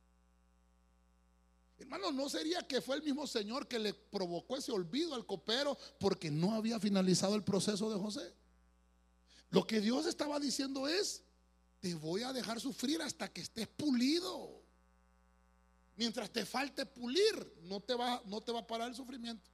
[1.79, 5.79] Hermano, ¿no sería que fue el mismo Señor que le provocó ese olvido al copero
[5.99, 8.35] porque no había finalizado el proceso de José?
[9.49, 11.23] Lo que Dios estaba diciendo es,
[11.81, 14.63] te voy a dejar sufrir hasta que estés pulido.
[15.97, 19.54] Mientras te falte pulir, no te va, no te va a parar el sufrimiento.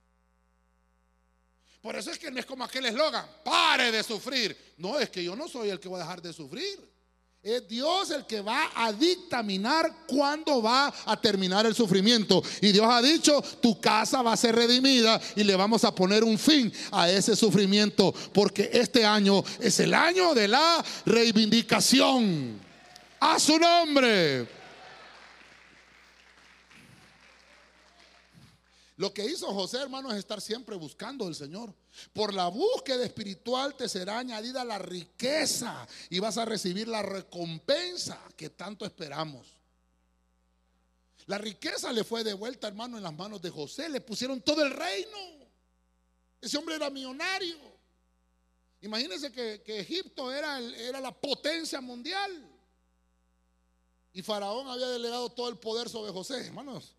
[1.81, 4.75] Por eso es que no es como aquel eslogan, pare de sufrir.
[4.77, 6.79] No, es que yo no soy el que va a dejar de sufrir.
[7.43, 12.43] Es Dios el que va a dictaminar cuándo va a terminar el sufrimiento.
[12.61, 16.23] Y Dios ha dicho, tu casa va a ser redimida y le vamos a poner
[16.23, 18.13] un fin a ese sufrimiento.
[18.35, 22.61] Porque este año es el año de la reivindicación.
[23.21, 24.60] A su nombre.
[29.01, 31.75] Lo que hizo José, hermano, es estar siempre buscando al Señor.
[32.13, 38.21] Por la búsqueda espiritual te será añadida la riqueza y vas a recibir la recompensa
[38.37, 39.47] que tanto esperamos.
[41.25, 43.89] La riqueza le fue devuelta, hermano, en las manos de José.
[43.89, 45.17] Le pusieron todo el reino.
[46.39, 47.57] Ese hombre era millonario.
[48.83, 52.47] Imagínense que, Egipto era, era la potencia mundial.
[54.13, 56.49] Y Faraón había delegado todo el poder sobre José.
[56.49, 56.93] Hermanos,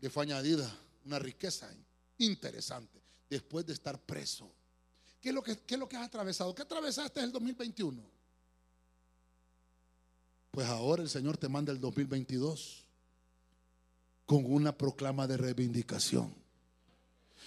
[0.00, 1.70] le fue añadida una riqueza
[2.18, 4.50] interesante después de estar preso.
[5.20, 6.54] ¿Qué es lo que, es lo que has atravesado?
[6.54, 8.02] ¿Qué atravesaste en el 2021?
[10.50, 12.84] Pues ahora el Señor te manda el 2022
[14.26, 16.34] con una proclama de reivindicación.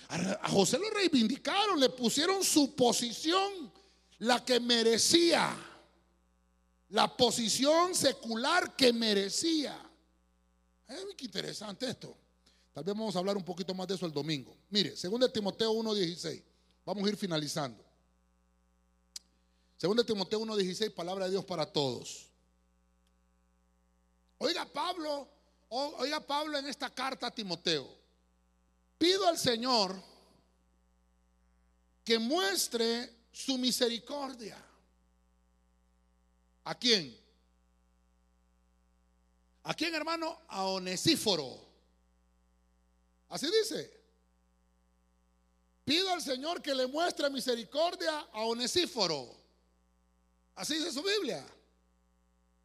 [0.08, 3.72] A José lo reivindicaron, le pusieron su posición,
[4.20, 5.56] la que merecía,
[6.90, 9.78] la posición secular que merecía.
[10.88, 12.16] qué interesante esto.
[12.76, 14.54] Tal vez vamos a hablar un poquito más de eso el domingo.
[14.70, 14.98] Mire,
[15.28, 16.44] de Timoteo 1.16.
[16.86, 17.82] Vamos a ir finalizando.
[19.80, 22.30] de Timoteo 1.16, palabra de Dios para todos.
[24.40, 25.26] Oiga Pablo,
[25.70, 27.90] oiga Pablo en esta carta a Timoteo.
[28.98, 29.96] Pido al Señor
[32.04, 34.62] que muestre su misericordia.
[36.66, 37.18] ¿A quién?
[39.64, 40.42] ¿A quién, hermano?
[40.50, 41.75] A Onesíforo
[43.30, 43.92] Así dice.
[45.84, 49.30] Pido al Señor que le muestre misericordia a Onesíforo.
[50.56, 51.46] Así dice su Biblia.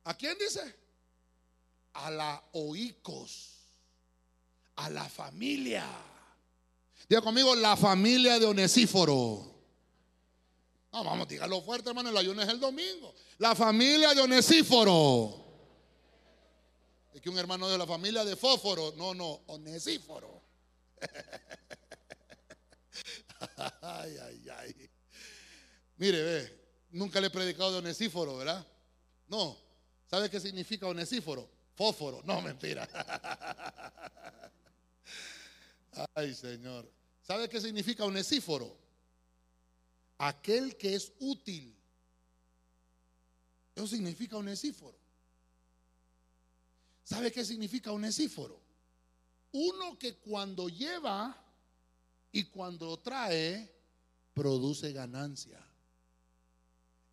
[0.05, 0.75] ¿A quién dice?
[1.93, 3.59] A la oicos.
[4.77, 5.87] A la familia.
[7.09, 9.51] Diga conmigo, la familia de Onesíforo.
[10.93, 12.09] No, vamos, dígalo fuerte, hermano.
[12.09, 13.15] El ayuno es el domingo.
[13.39, 15.37] La familia de Onesíforo.
[17.13, 18.95] Es que un hermano de la familia de Fósforo.
[18.97, 20.40] No, no, Onesíforo.
[23.83, 24.91] Ay, ay, ay.
[25.97, 26.61] Mire, ve,
[26.93, 28.67] nunca le he predicado de onesíforo, ¿verdad?
[29.29, 29.57] No.
[30.07, 31.49] ¿Sabe qué significa onesíforo?
[31.75, 32.23] Fósforo.
[32.25, 32.89] No, mentira.
[36.15, 36.91] Ay, Señor.
[37.23, 38.77] ¿Sabe qué significa onesíforo?
[40.19, 41.77] Aquel que es útil.
[43.75, 44.99] Eso significa onesíforo.
[47.05, 48.61] ¿Sabe qué significa onesíforo?
[49.53, 51.37] Uno que cuando lleva
[52.33, 53.71] y cuando trae,
[54.33, 55.61] produce ganancia.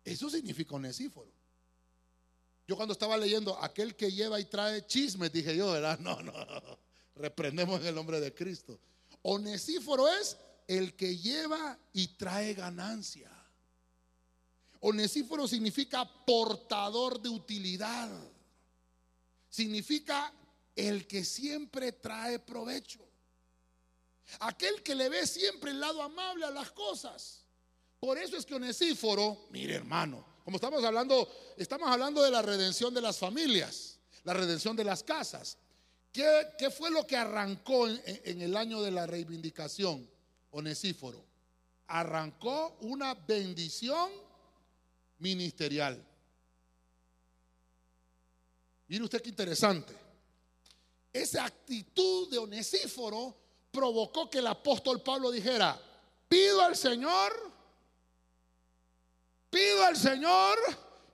[0.04, 1.30] Eso significa onesíforo.
[2.66, 5.98] Yo cuando estaba leyendo, aquel que lleva y trae chismes, dije yo, ¿verdad?
[6.00, 6.32] No, no,
[7.16, 8.78] reprendemos en el nombre de Cristo.
[9.22, 10.36] Onesíforo es
[10.66, 13.30] el que lleva y trae ganancia.
[14.80, 18.10] Onesíforo significa portador de utilidad.
[19.48, 20.32] Significa
[20.78, 23.00] el que siempre trae provecho.
[24.40, 27.44] Aquel que le ve siempre el lado amable a las cosas.
[27.98, 32.94] Por eso es que Onesíforo, mire hermano, como estamos hablando, estamos hablando de la redención
[32.94, 35.58] de las familias, la redención de las casas.
[36.12, 40.08] ¿Qué, fue lo que arrancó en, en el año de la reivindicación?
[40.52, 41.24] Onesíforo.
[41.88, 44.10] Arrancó una bendición
[45.18, 46.04] ministerial.
[48.86, 50.07] Mire usted qué interesante.
[51.12, 53.36] Esa actitud de Onesíforo
[53.70, 55.80] provocó que el apóstol Pablo dijera,
[56.28, 57.32] pido al Señor,
[59.50, 60.58] pido al Señor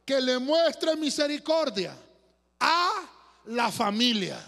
[0.04, 1.96] que le muestre misericordia
[2.60, 3.10] a
[3.46, 4.38] la familia.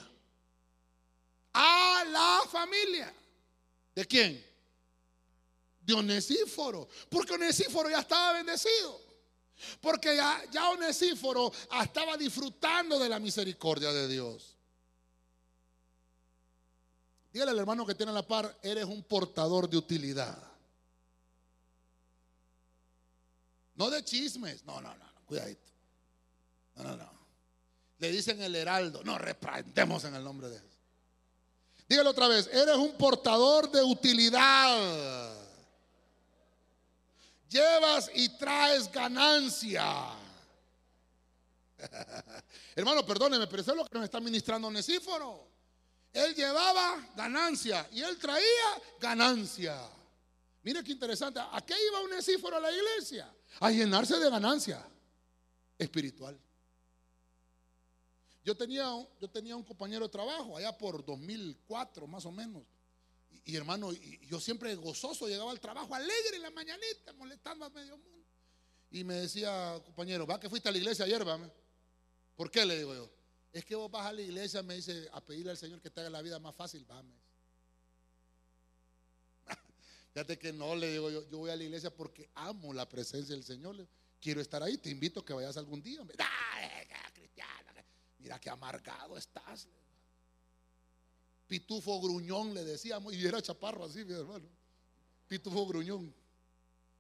[1.53, 3.13] A la familia.
[3.95, 4.45] ¿De quién?
[5.81, 6.89] De Onesíforo.
[7.09, 9.01] Porque Onesíforo ya estaba bendecido.
[9.81, 11.51] Porque ya, ya Onesíforo
[11.83, 14.56] estaba disfrutando de la misericordia de Dios.
[17.37, 20.39] Dígale al hermano que tiene la par, eres un portador de utilidad.
[23.75, 25.71] No de chismes, no, no, no, cuidadito.
[26.77, 27.11] No, no, no.
[27.99, 30.73] Le dicen el heraldo, no, reprendemos en el nombre de Dios.
[31.87, 35.37] Dígale otra vez, eres un portador de utilidad.
[37.51, 39.85] Llevas y traes ganancia.
[42.75, 45.56] Hermano, perdóneme, pero eso es lo que nos está ministrando Onesíforo.
[46.17, 49.79] Él llevaba ganancia y él traía ganancia.
[50.63, 51.41] Mire qué interesante.
[51.41, 53.31] ¿A qué iba un a la iglesia?
[53.61, 54.83] A llenarse de ganancia
[55.77, 56.41] espiritual.
[58.43, 58.87] Yo tenía,
[59.21, 62.63] yo tenía un compañero de trabajo allá por 2004 más o menos.
[63.45, 67.99] Y, hermano, yo siempre gozoso llegaba al trabajo alegre en la mañanita, molestando a medio
[67.99, 68.27] mundo.
[68.91, 71.39] Y me decía, compañero, va que fuiste a la iglesia ayer, va.
[72.35, 72.65] ¿Por qué?
[72.65, 73.16] Le digo yo.
[73.57, 75.99] Es que vos vas a la iglesia, me dice, a pedirle al Señor que te
[76.01, 77.17] haga la vida más fácil, vamos.
[80.13, 83.35] Fíjate que no, le digo yo, yo voy a la iglesia porque amo la presencia
[83.35, 83.89] del Señor.
[84.21, 86.03] Quiero estar ahí, te invito a que vayas algún día.
[88.19, 89.67] Mira qué amargado estás.
[91.47, 94.45] Pitufo gruñón le decíamos, y era chaparro así, mi hermano.
[95.27, 96.15] Pitufo gruñón.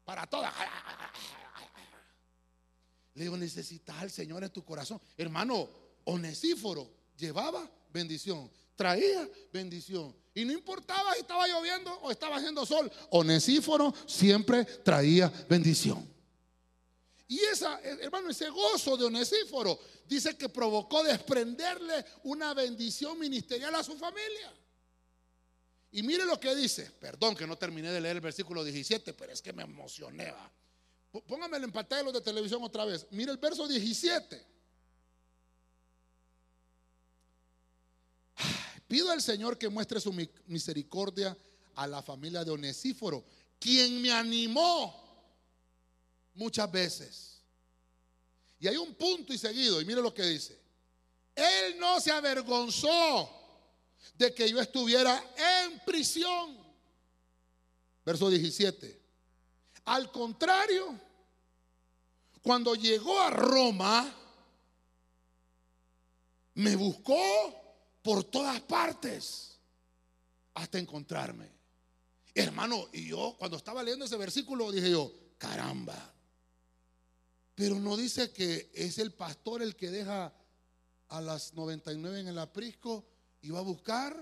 [0.06, 0.54] Para todas.
[3.12, 4.98] Le digo, necesitas al Señor en tu corazón.
[5.18, 10.14] Hermano, Onesíforo llevaba bendición, traía bendición.
[10.34, 16.06] Y no importaba si estaba lloviendo o estaba haciendo sol, Onesíforo siempre traía bendición.
[17.28, 23.82] Y esa, hermano, ese gozo de Onesíforo dice que provocó desprenderle una bendición ministerial a
[23.82, 24.52] su familia.
[25.90, 29.32] Y mire lo que dice, perdón que no terminé de leer el versículo 17, pero
[29.32, 30.32] es que me emocioné.
[31.26, 33.06] Póngamelo en pantalla los de televisión otra vez.
[33.10, 34.55] Mire el verso 17.
[38.86, 40.12] Pido al Señor que muestre su
[40.46, 41.36] misericordia
[41.74, 43.24] a la familia de Onesíforo,
[43.58, 44.94] quien me animó
[46.34, 47.42] muchas veces.
[48.58, 50.58] Y hay un punto y seguido, y mire lo que dice.
[51.34, 53.30] Él no se avergonzó
[54.14, 55.22] de que yo estuviera
[55.64, 56.56] en prisión.
[58.04, 59.02] Verso 17.
[59.84, 60.98] Al contrario,
[62.40, 64.14] cuando llegó a Roma,
[66.54, 67.65] me buscó
[68.06, 69.58] por todas partes
[70.54, 71.50] hasta encontrarme.
[72.32, 76.14] Hermano, y yo cuando estaba leyendo ese versículo dije yo, caramba.
[77.56, 80.32] Pero no dice que es el pastor el que deja
[81.08, 83.04] a las 99 en el aprisco
[83.42, 84.16] y va a buscar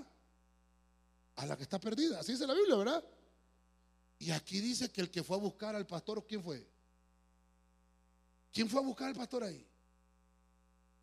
[1.37, 2.21] a la que está perdida.
[2.21, 3.05] Así dice la Biblia, ¿verdad?
[4.19, 6.67] Y aquí dice que el que fue a buscar al pastor, ¿quién fue?
[8.51, 9.63] ¿Quién fue a buscar al pastor ahí?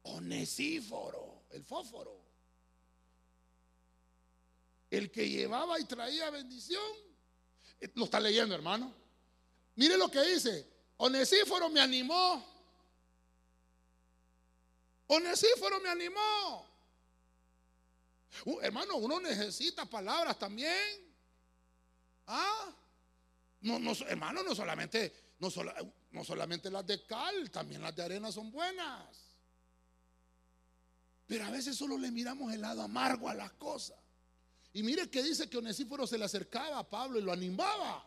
[0.01, 2.30] Onesíforo, el fósforo
[4.91, 6.83] el que llevaba y traía bendición.
[7.79, 8.93] Eh, lo está leyendo, hermano.
[9.75, 10.67] Mire lo que dice.
[10.97, 12.45] Onesíforo me animó.
[15.07, 16.69] Onesíforo me animó.
[18.45, 21.11] Uh, hermano, uno necesita palabras también.
[22.27, 22.75] Ah,
[23.61, 25.49] no, no, hermano, no solamente, no,
[26.11, 29.31] no solamente las de cal, también las de arena son buenas.
[31.27, 34.00] Pero a veces solo le miramos el lado amargo a las cosas.
[34.73, 38.05] Y mire que dice que Onesíforo se le acercaba a Pablo y lo animaba.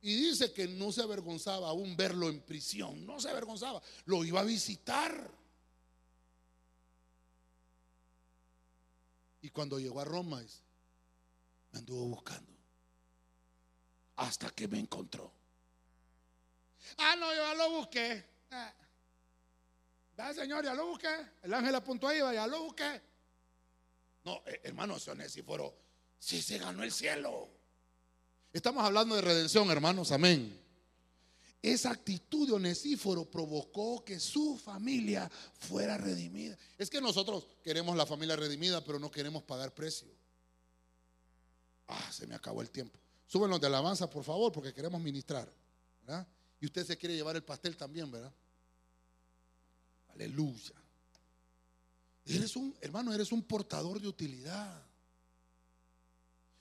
[0.00, 4.40] Y dice que no se avergonzaba aún verlo en prisión, no se avergonzaba, lo iba
[4.40, 5.30] a visitar.
[9.42, 10.42] Y cuando llegó a Roma,
[11.70, 12.50] me anduvo buscando.
[14.16, 15.32] Hasta que me encontró.
[16.98, 18.24] Ah, no, yo ya lo busqué.
[18.50, 18.74] Ah,
[20.16, 21.14] da, señor, ya lo busqué.
[21.42, 23.00] El ángel apuntó ahí, ya lo busqué.
[24.24, 25.81] No, eh, hermano, ese Onesíforo
[26.22, 27.48] sí se ganó el cielo.
[28.52, 30.56] Estamos hablando de redención, hermanos, amén.
[31.60, 36.56] Esa actitud de Onesíforo provocó que su familia fuera redimida.
[36.78, 40.08] Es que nosotros queremos la familia redimida, pero no queremos pagar precio.
[41.88, 43.00] Ah, se me acabó el tiempo.
[43.26, 45.52] Súbenos de alabanza, por favor, porque queremos ministrar.
[46.60, 48.32] Y usted se quiere llevar el pastel también, ¿verdad?
[50.14, 50.74] Aleluya.
[52.26, 54.91] Eres un, hermano, eres un portador de utilidad.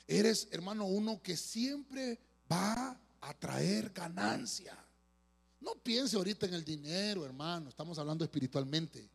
[0.08, 2.20] Eres, hermano, uno que siempre
[2.52, 4.78] va a traer ganancia.
[5.60, 7.70] No piense ahorita en el dinero, hermano.
[7.70, 9.08] Estamos hablando espiritualmente.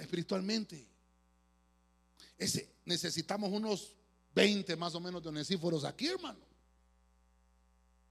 [0.00, 0.86] Espiritualmente.
[2.36, 3.94] Ese, necesitamos unos
[4.34, 6.44] 20 más o menos de onesíforos aquí, hermano.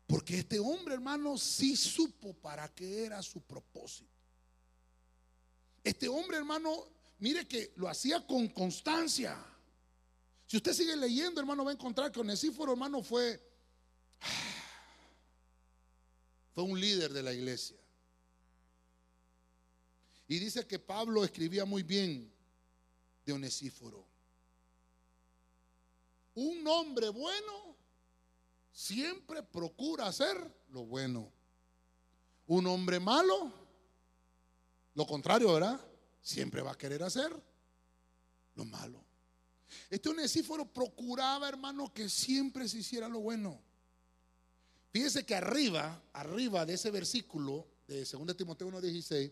[0.08, 4.12] Porque este hombre, hermano, sí supo para qué era su propósito.
[5.84, 6.88] Este hombre, hermano,
[7.20, 9.38] mire que lo hacía con constancia.
[10.52, 13.42] Si usted sigue leyendo, hermano, va a encontrar que Onesíforo, hermano, fue,
[16.54, 17.78] fue un líder de la iglesia.
[20.28, 22.30] Y dice que Pablo escribía muy bien
[23.26, 24.06] de Onesíforo.
[26.36, 27.78] Un hombre bueno
[28.74, 30.36] siempre procura hacer
[30.72, 31.32] lo bueno.
[32.48, 33.54] Un hombre malo
[34.96, 35.80] lo contrario, ¿verdad?
[36.22, 37.32] Siempre va a querer hacer
[38.56, 39.11] lo malo.
[39.90, 43.60] Este Onesíforo procuraba, hermano, que siempre se hiciera lo bueno.
[44.92, 49.32] Fíjese que arriba, arriba de ese versículo de 2 Timoteo 1:16,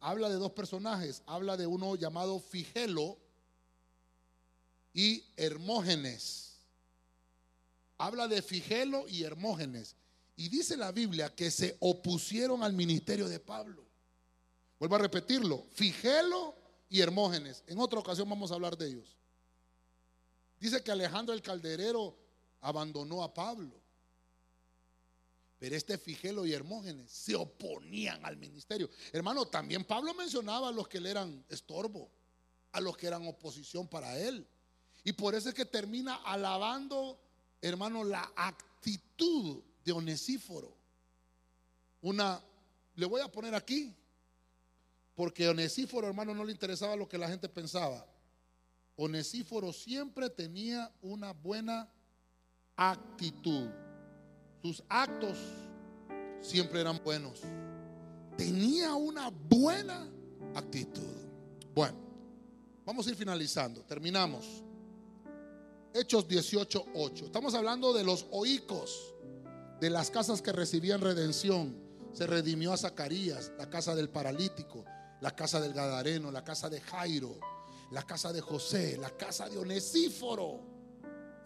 [0.00, 1.22] habla de dos personajes.
[1.26, 3.18] Habla de uno llamado Figelo
[4.92, 6.58] y Hermógenes.
[7.98, 9.94] Habla de Figelo y Hermógenes.
[10.36, 13.86] Y dice la Biblia que se opusieron al ministerio de Pablo.
[14.78, 16.54] Vuelvo a repetirlo, Figelo
[16.90, 17.62] y Hermógenes.
[17.66, 19.15] En otra ocasión vamos a hablar de ellos.
[20.58, 22.16] Dice que Alejandro el Calderero
[22.60, 23.80] abandonó a Pablo.
[25.58, 28.90] Pero este Figelo y Hermógenes se oponían al ministerio.
[29.12, 32.10] Hermano, también Pablo mencionaba a los que le eran estorbo,
[32.72, 34.46] a los que eran oposición para él.
[35.02, 37.18] Y por eso es que termina alabando,
[37.62, 40.76] hermano, la actitud de Onesíforo.
[42.02, 42.42] Una,
[42.94, 43.94] le voy a poner aquí,
[45.14, 48.06] porque Onesíforo, hermano, no le interesaba lo que la gente pensaba.
[48.96, 51.88] Onesíforo siempre tenía una buena
[52.76, 53.68] actitud.
[54.62, 55.38] Sus actos
[56.40, 57.40] siempre eran buenos.
[58.36, 60.08] Tenía una buena
[60.54, 61.02] actitud.
[61.74, 61.96] Bueno,
[62.84, 63.82] vamos a ir finalizando.
[63.82, 64.62] Terminamos.
[65.92, 67.26] Hechos 18:8.
[67.26, 69.14] Estamos hablando de los oicos,
[69.80, 71.76] de las casas que recibían redención.
[72.12, 74.84] Se redimió a Zacarías, la casa del paralítico
[75.20, 77.38] la casa del Gadareno, la casa de Jairo,
[77.90, 80.60] la casa de José, la casa de Onesíforo.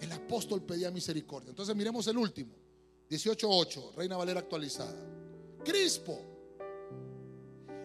[0.01, 1.51] El apóstol pedía misericordia.
[1.51, 2.55] Entonces miremos el último,
[3.11, 4.97] 18.8, Reina Valera actualizada.
[5.65, 6.19] Crispo,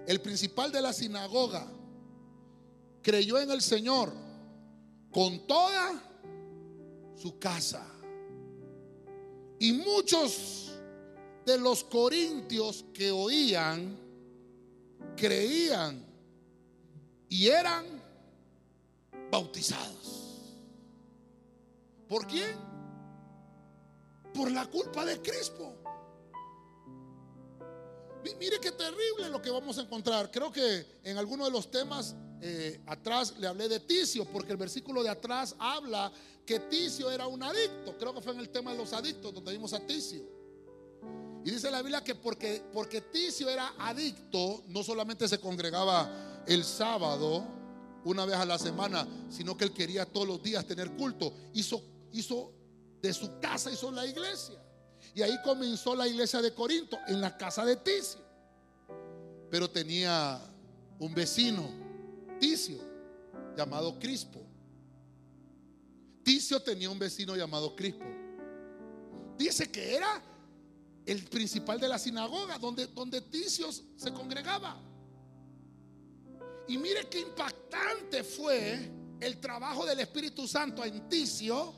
[0.08, 1.68] el principal de la sinagoga,
[3.02, 4.14] creyó en el Señor
[5.12, 6.02] con toda
[7.16, 7.86] su casa.
[9.60, 10.72] Y muchos
[11.46, 13.98] de los corintios que oían,
[15.16, 16.06] creían
[17.30, 17.95] y eran
[19.36, 20.56] bautizados.
[22.08, 22.56] ¿Por quién?
[24.34, 25.76] Por la culpa de Crispo.
[28.40, 30.32] Mire qué terrible lo que vamos a encontrar.
[30.32, 34.58] Creo que en alguno de los temas eh, atrás le hablé de Ticio, porque el
[34.58, 36.12] versículo de atrás habla
[36.46, 37.98] que Ticio era un adicto.
[37.98, 40.24] Creo que fue en el tema de los adictos donde vimos a Ticio.
[41.44, 46.64] Y dice la Biblia que porque, porque Ticio era adicto, no solamente se congregaba el
[46.64, 47.55] sábado
[48.06, 51.34] una vez a la semana, sino que él quería todos los días tener culto.
[51.54, 51.84] Hizo,
[52.14, 52.54] hizo
[53.02, 54.56] de su casa, hizo la iglesia.
[55.14, 58.22] Y ahí comenzó la iglesia de Corinto, en la casa de Ticio.
[59.50, 60.40] Pero tenía
[61.00, 61.68] un vecino,
[62.40, 62.80] Ticio,
[63.58, 64.42] llamado Crispo.
[66.24, 68.06] Ticio tenía un vecino llamado Crispo.
[69.38, 70.22] Dice que era
[71.06, 74.80] el principal de la sinagoga, donde, donde Ticios se congregaba.
[76.68, 81.74] Y mire qué impactante fue el trabajo del Espíritu Santo en Ticio,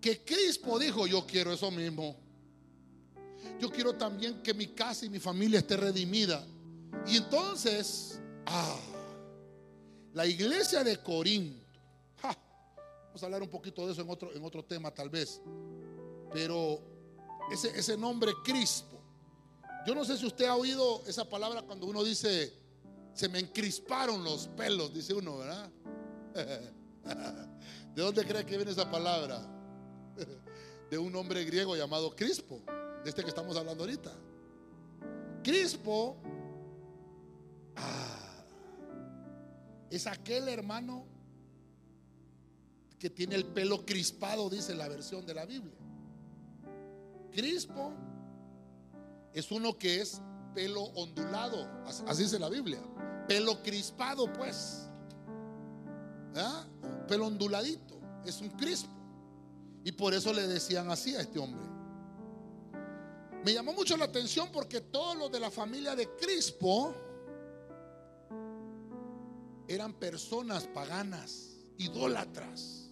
[0.00, 2.16] que Crispo dijo, yo quiero eso mismo.
[3.60, 6.46] Yo quiero también que mi casa y mi familia esté redimida.
[7.06, 8.78] Y entonces, ah,
[10.12, 11.66] la iglesia de Corinto,
[13.16, 15.40] Vamos a hablar un poquito de eso en otro, en otro tema tal vez.
[16.34, 16.82] Pero
[17.50, 19.00] ese, ese nombre Crispo.
[19.86, 22.52] Yo no sé si usted ha oído esa palabra cuando uno dice,
[23.16, 25.70] se me encrisparon los pelos, dice uno, ¿verdad?
[27.94, 29.40] ¿De dónde cree que viene esa palabra?
[30.90, 32.60] De un hombre griego llamado Crispo,
[33.02, 34.12] de este que estamos hablando ahorita.
[35.42, 36.16] Crispo
[37.74, 38.44] ah,
[39.90, 41.06] es aquel hermano
[43.00, 45.74] que tiene el pelo crispado, dice la versión de la Biblia.
[47.32, 47.92] Crispo
[49.32, 50.20] es uno que es
[50.54, 52.80] pelo ondulado, así dice la Biblia.
[53.28, 54.88] Pelo crispado, pues.
[56.34, 56.64] ¿Ah?
[57.08, 58.90] Pelo onduladito, es un crispo.
[59.84, 61.64] Y por eso le decían así a este hombre.
[63.44, 66.92] Me llamó mucho la atención porque todos los de la familia de Crispo
[69.68, 72.90] eran personas paganas, idólatras.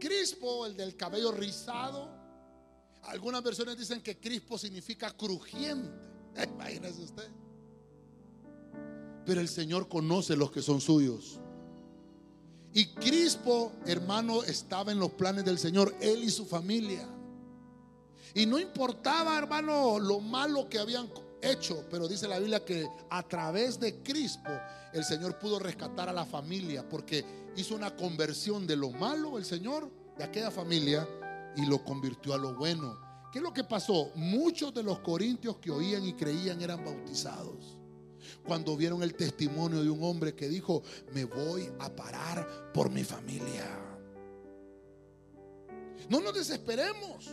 [0.00, 2.10] Crispo, el del cabello rizado.
[3.04, 5.90] Algunas versiones dicen que crispo significa crujiente.
[6.54, 7.30] Imagínese usted.
[9.26, 11.40] Pero el Señor conoce los que son suyos.
[12.72, 17.08] Y Crispo, hermano, estaba en los planes del Señor, él y su familia.
[18.34, 21.08] Y no importaba, hermano, lo malo que habían
[21.42, 24.50] hecho, pero dice la Biblia que a través de Crispo
[24.92, 27.24] el Señor pudo rescatar a la familia, porque
[27.56, 31.08] hizo una conversión de lo malo el Señor de aquella familia
[31.56, 32.98] y lo convirtió a lo bueno.
[33.32, 34.10] ¿Qué es lo que pasó?
[34.14, 37.75] Muchos de los corintios que oían y creían eran bautizados.
[38.44, 43.04] Cuando vieron el testimonio de un hombre que dijo, me voy a parar por mi
[43.04, 43.86] familia.
[46.08, 47.30] No nos desesperemos.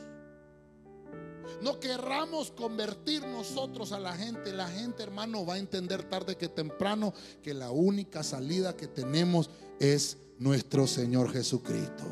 [1.61, 4.51] No querramos convertir nosotros a la gente.
[4.53, 9.49] La gente, hermano, va a entender tarde que temprano que la única salida que tenemos
[9.79, 12.03] es nuestro Señor Jesucristo.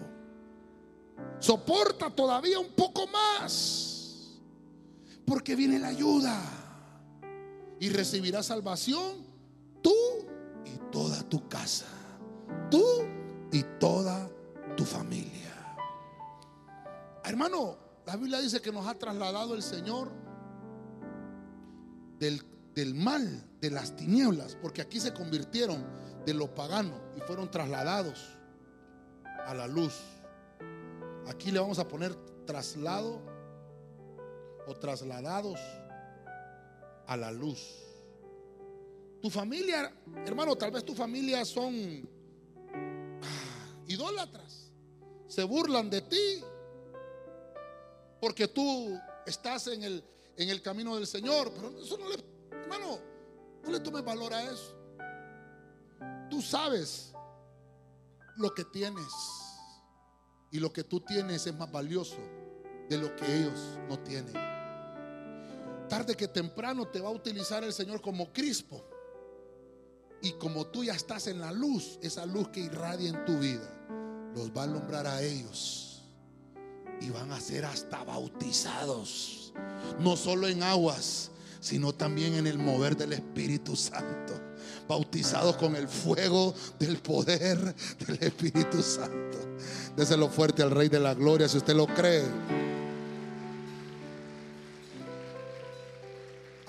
[1.40, 4.38] Soporta todavía un poco más.
[5.26, 6.61] Porque viene la ayuda.
[7.82, 9.26] Y recibirás salvación
[9.82, 9.96] tú
[10.66, 11.88] y toda tu casa.
[12.70, 12.84] Tú
[13.52, 14.30] y toda
[14.78, 15.52] tu familia.
[17.26, 17.76] Hermano,
[18.06, 20.12] la Biblia dice que nos ha trasladado el Señor
[22.20, 22.44] del,
[22.76, 25.84] del, mal, de las tinieblas, porque aquí se convirtieron
[26.24, 28.38] de lo pagano y fueron trasladados
[29.48, 30.00] a la luz.
[31.28, 32.14] Aquí le vamos a poner
[32.46, 33.24] traslado
[34.68, 35.60] o trasladados
[37.12, 37.60] a la luz.
[39.22, 39.94] Tu familia,
[40.26, 42.08] hermano, tal vez tu familia son
[42.74, 44.72] ah, idólatras.
[45.28, 46.42] Se burlan de ti
[48.22, 50.04] porque tú estás en el,
[50.38, 51.52] en el camino del Señor.
[51.54, 52.16] Pero eso no le,
[52.50, 52.98] hermano,
[53.66, 54.78] no le tomes valor a eso.
[56.30, 57.12] Tú sabes
[58.38, 59.12] lo que tienes.
[60.50, 62.18] Y lo que tú tienes es más valioso
[62.88, 63.60] de lo que ellos
[63.90, 64.61] no tienen.
[65.92, 68.82] Tarde que temprano te va a utilizar el Señor como crispo.
[70.22, 73.70] Y como tú ya estás en la luz, esa luz que irradia en tu vida,
[74.34, 76.04] los va a alumbrar a ellos
[77.02, 79.52] y van a ser hasta bautizados,
[80.00, 81.30] no solo en aguas,
[81.60, 84.40] sino también en el mover del Espíritu Santo,
[84.88, 87.76] bautizados con el fuego del poder
[88.08, 89.40] del Espíritu Santo.
[89.98, 92.61] Déselo fuerte al Rey de la Gloria si usted lo cree.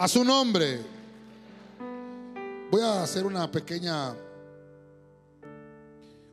[0.03, 0.81] A su nombre.
[2.73, 4.17] Voy a hacer una pequeña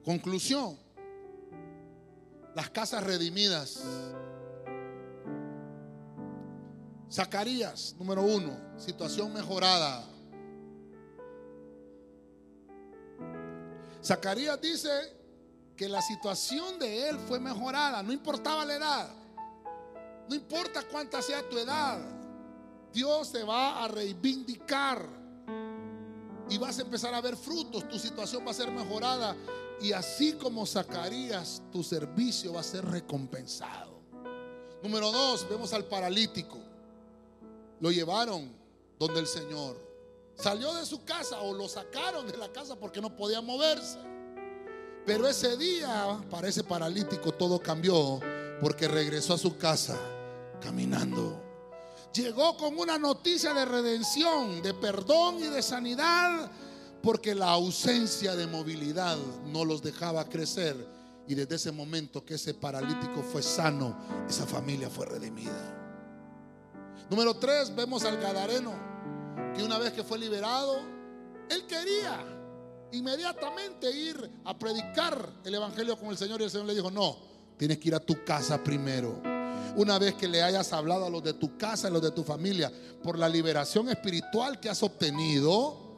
[0.04, 0.76] conclusión
[2.56, 3.84] las casas redimidas.
[7.12, 10.04] Zacarías, número uno, situación mejorada.
[14.04, 14.90] Zacarías dice
[15.76, 19.10] que la situación de él fue mejorada, no importaba la edad,
[20.28, 22.19] no importa cuánta sea tu edad,
[22.94, 25.08] Dios te va a reivindicar
[26.50, 29.36] y vas a empezar a ver frutos, tu situación va a ser mejorada
[29.82, 34.00] y así como Zacarías, tu servicio va a ser recompensado.
[34.82, 36.58] Número dos, vemos al paralítico.
[37.80, 38.52] Lo llevaron
[38.98, 39.78] donde el Señor.
[40.36, 44.00] Salió de su casa o lo sacaron de la casa porque no podía moverse.
[45.06, 48.20] Pero ese día, para ese paralítico, todo cambió
[48.62, 49.98] porque regresó a su casa
[50.62, 51.49] caminando.
[52.14, 56.52] Llegó con una noticia de redención, de perdón y de sanidad
[57.02, 59.18] porque la ausencia de movilidad
[59.48, 60.76] no los dejaba crecer.
[61.28, 63.96] Y desde ese momento que ese paralítico fue sano,
[64.28, 65.76] esa familia fue redimida.
[67.10, 68.74] Número tres, vemos al Gadareno,
[69.56, 70.80] que una vez que fue liberado,
[71.50, 72.26] él quería
[72.92, 77.18] inmediatamente ir a predicar el Evangelio con el Señor y el Señor le dijo, no,
[77.58, 79.22] tienes que ir a tu casa primero.
[79.76, 82.24] Una vez que le hayas hablado a los de tu casa, a los de tu
[82.24, 82.72] familia,
[83.04, 85.90] por la liberación espiritual que has obtenido,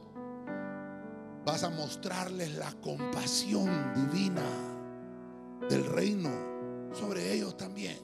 [1.45, 4.43] vas a mostrarles la compasión divina
[5.69, 6.29] del reino
[6.93, 7.99] sobre ellos también.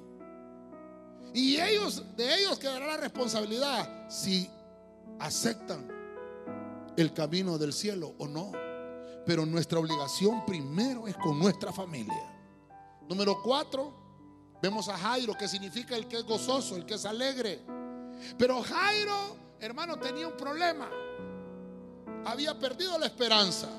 [1.33, 4.49] Y ellos, de ellos quedará la responsabilidad si
[5.19, 5.87] aceptan
[6.95, 8.51] el camino del cielo o no.
[9.25, 12.33] Pero nuestra obligación primero es con nuestra familia.
[13.07, 14.06] Número cuatro,
[14.61, 17.61] vemos a Jairo, que significa el que es gozoso, el que es alegre.
[18.37, 20.89] Pero Jairo, hermano, tenía un problema.
[22.25, 23.69] Había perdido la esperanza.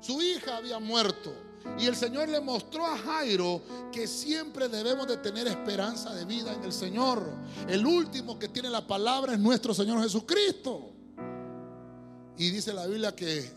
[0.00, 1.32] Su hija había muerto.
[1.78, 3.62] Y el Señor le mostró a Jairo
[3.92, 7.22] que siempre debemos de tener esperanza de vida en el Señor.
[7.68, 10.92] El último que tiene la palabra es nuestro Señor Jesucristo.
[12.36, 13.50] Y dice la Biblia que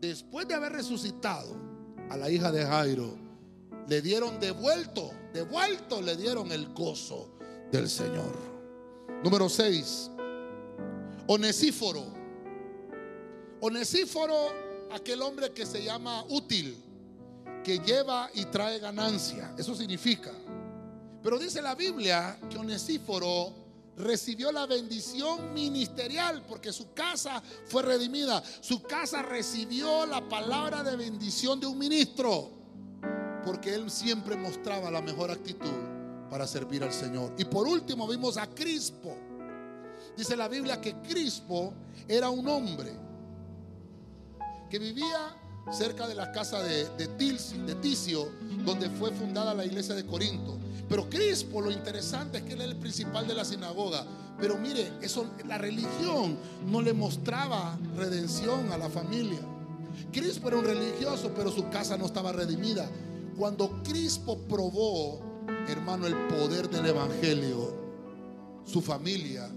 [0.00, 1.56] después de haber resucitado
[2.10, 3.16] a la hija de Jairo,
[3.88, 7.28] le dieron devuelto, devuelto le dieron el gozo
[7.72, 8.32] del Señor.
[9.22, 10.10] Número 6.
[11.26, 12.04] Onesíforo.
[13.60, 14.52] Onesíforo,
[14.92, 16.76] aquel hombre que se llama útil,
[17.64, 19.52] que lleva y trae ganancia.
[19.58, 20.30] Eso significa.
[21.20, 23.52] Pero dice la Biblia que Onesíforo
[23.96, 28.40] recibió la bendición ministerial porque su casa fue redimida.
[28.60, 32.63] Su casa recibió la palabra de bendición de un ministro
[33.44, 35.94] porque él siempre mostraba la mejor actitud
[36.30, 37.32] para servir al Señor.
[37.38, 39.16] Y por último vimos a Crispo.
[40.16, 41.72] Dice la Biblia que Crispo
[42.08, 42.92] era un hombre
[44.70, 45.36] que vivía
[45.70, 48.28] cerca de la casa de, de, de Ticio,
[48.64, 50.58] donde fue fundada la iglesia de Corinto.
[50.88, 54.04] Pero Crispo, lo interesante es que él era el principal de la sinagoga.
[54.38, 59.40] Pero mire, eso, la religión no le mostraba redención a la familia.
[60.12, 62.88] Crispo era un religioso, pero su casa no estaba redimida.
[63.36, 65.20] Cuando Crispo probó,
[65.68, 67.74] hermano, el poder del Evangelio,
[68.64, 69.50] su familia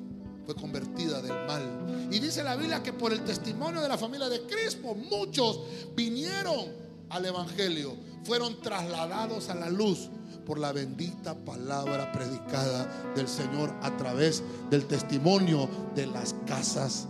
[0.46, 2.10] fue convertida del mal.
[2.12, 5.62] Y dice la Biblia que por el testimonio de la familia de Crispo, muchos
[5.96, 6.66] vinieron
[7.10, 10.10] al Evangelio, fueron trasladados a la luz
[10.46, 17.08] por la bendita palabra predicada del Señor a través del testimonio de las casas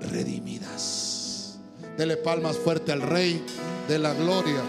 [0.00, 1.58] redimidas.
[1.96, 3.44] Dele palmas fuerte al Rey
[3.88, 4.62] de la Gloria.